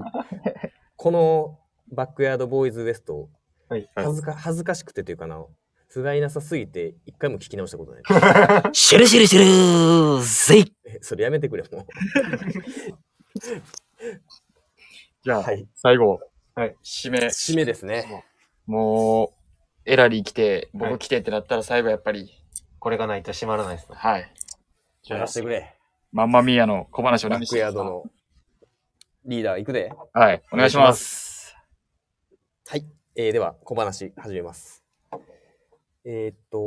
[0.97, 1.59] この
[1.91, 3.29] バックヤードボーイズウエスト、
[3.69, 3.89] はい。
[3.95, 5.45] 恥ずか恥ずかしくてというかな、
[5.89, 8.03] 不甲斐なさすぎて、一回も聞き直したことない。
[8.73, 11.87] シュルシュルシュルせいえそれやめてくれ、も
[15.23, 15.43] じゃあ、う。
[15.43, 15.69] はい。
[15.75, 16.21] 最後、
[16.55, 16.77] はい。
[16.83, 17.19] 締め。
[17.19, 18.25] 締めですね。
[18.67, 19.31] もう、
[19.85, 22.31] エラリー来て、はい僕来てってなったら最後やっぱり、
[22.83, 23.95] これがないと閉まらないですね。
[23.97, 24.29] はい。
[25.07, 25.73] やらせてくれ。
[26.11, 28.03] マンマミーヤの小話をバック何してヤードの
[29.25, 29.93] リーダー行くで。
[30.13, 31.55] はい、お願いします。
[32.67, 32.85] はい。
[33.15, 34.83] えーでは、小話始めます。
[36.05, 36.59] えーっと、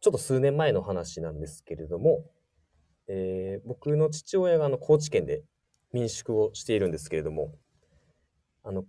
[0.00, 2.24] ちょっと数年前の話なんですけれども、
[3.06, 5.44] えー僕の父親があの高知県で
[5.92, 7.54] 民宿をしているんですけれども、
[8.64, 8.84] あの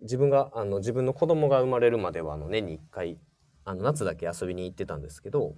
[0.00, 3.18] 自分があの自分の子供が生まれるまではあの年に1回
[3.64, 5.54] あの夏だけ遊びに行ってたんですけど、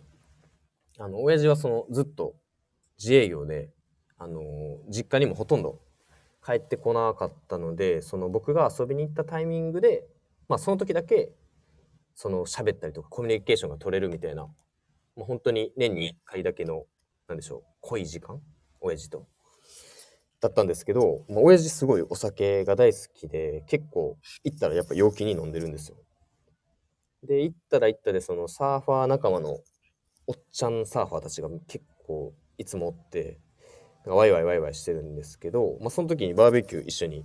[0.99, 2.35] あの親父はそのずっと
[2.99, 3.71] 自営業で、
[4.19, 4.41] あの
[4.89, 5.81] 実家にもほとんど
[6.45, 10.07] 帰ってこなかったのでその僕が遊びに行ったタイミングで、
[10.49, 11.33] まあ、その時だけ
[12.15, 14.45] その喋ったりとかコミュニケーションが取れるみたいな、
[15.17, 16.85] まあ、本当に年に1回だけの
[17.29, 18.41] なんでしょう濃い時間
[18.81, 19.27] 親父と。
[20.41, 25.97] だったんですけど、まあ、親父すごいお酒が大好きで結構行ったらやっぱ陽気に飲んでるんですよ。
[27.27, 29.59] で行ったら行ったでそのサーファー仲間の
[30.27, 33.39] おっちゃんサーファーたちが結構いつもおって
[34.05, 37.25] なんかワイワイワイワイしてるんですけど、まあ、その時にバーベキュー一緒に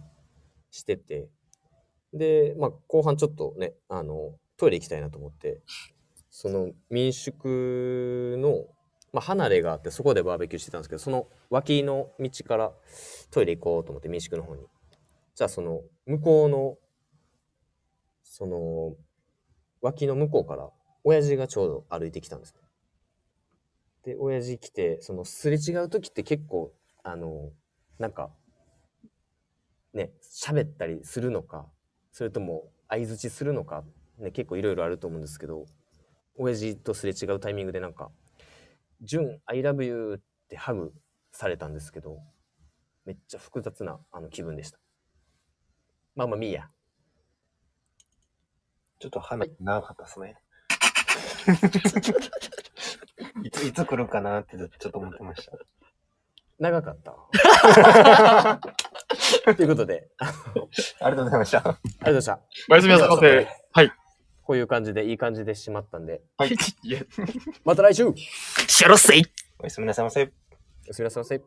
[0.71, 1.29] してて
[2.13, 5.61] で、まあ、後半ちょっとねあのトイレ行きたいなと思って
[6.29, 8.65] その民宿の、
[9.13, 12.71] まあ、離れがあってそこでバーベキューしてたんですけどその脇の道から
[13.31, 14.63] トイレ行こうと思って民宿の方に。
[15.35, 16.77] じゃあその向こうの
[18.23, 18.93] その
[19.81, 20.69] 脇の向こうから
[21.03, 22.61] 親父がちょうど歩いてきたんですね
[24.03, 26.73] で親父来てそのすれ違う時って結構
[27.03, 27.49] あの
[27.99, 28.31] なんか
[29.93, 31.67] ね喋ったりするのか
[32.11, 33.83] それとも相づちするのか、
[34.19, 35.65] ね、結構いろいろあると思うんですけど
[36.37, 38.11] 親父とすれ違うタイミングでなんか
[39.01, 40.93] 「純 I love you」ってハグ
[41.31, 42.19] されたんですけど
[43.05, 44.79] めっちゃ複雑なあの気分でした。
[46.15, 46.69] まあまあ、ミーや。
[49.01, 50.35] ちょっと話長かったですね。
[53.43, 55.53] いつ、いつ来るかなってちょっと思ってました。
[56.59, 57.15] 長かった。
[59.55, 60.31] ということで、あ
[60.99, 61.57] ありがとうございました。
[61.57, 62.39] ありがとうございました。
[62.69, 63.47] おやすみなさいませ。
[63.71, 63.91] はい。
[64.43, 66.21] こういう感じで、いい感じでしまったんで、
[66.83, 67.01] いや
[67.65, 69.23] また来週おシャロセイ
[69.57, 70.31] おやすみなさいませ。
[70.85, 71.41] やすみなさいませ。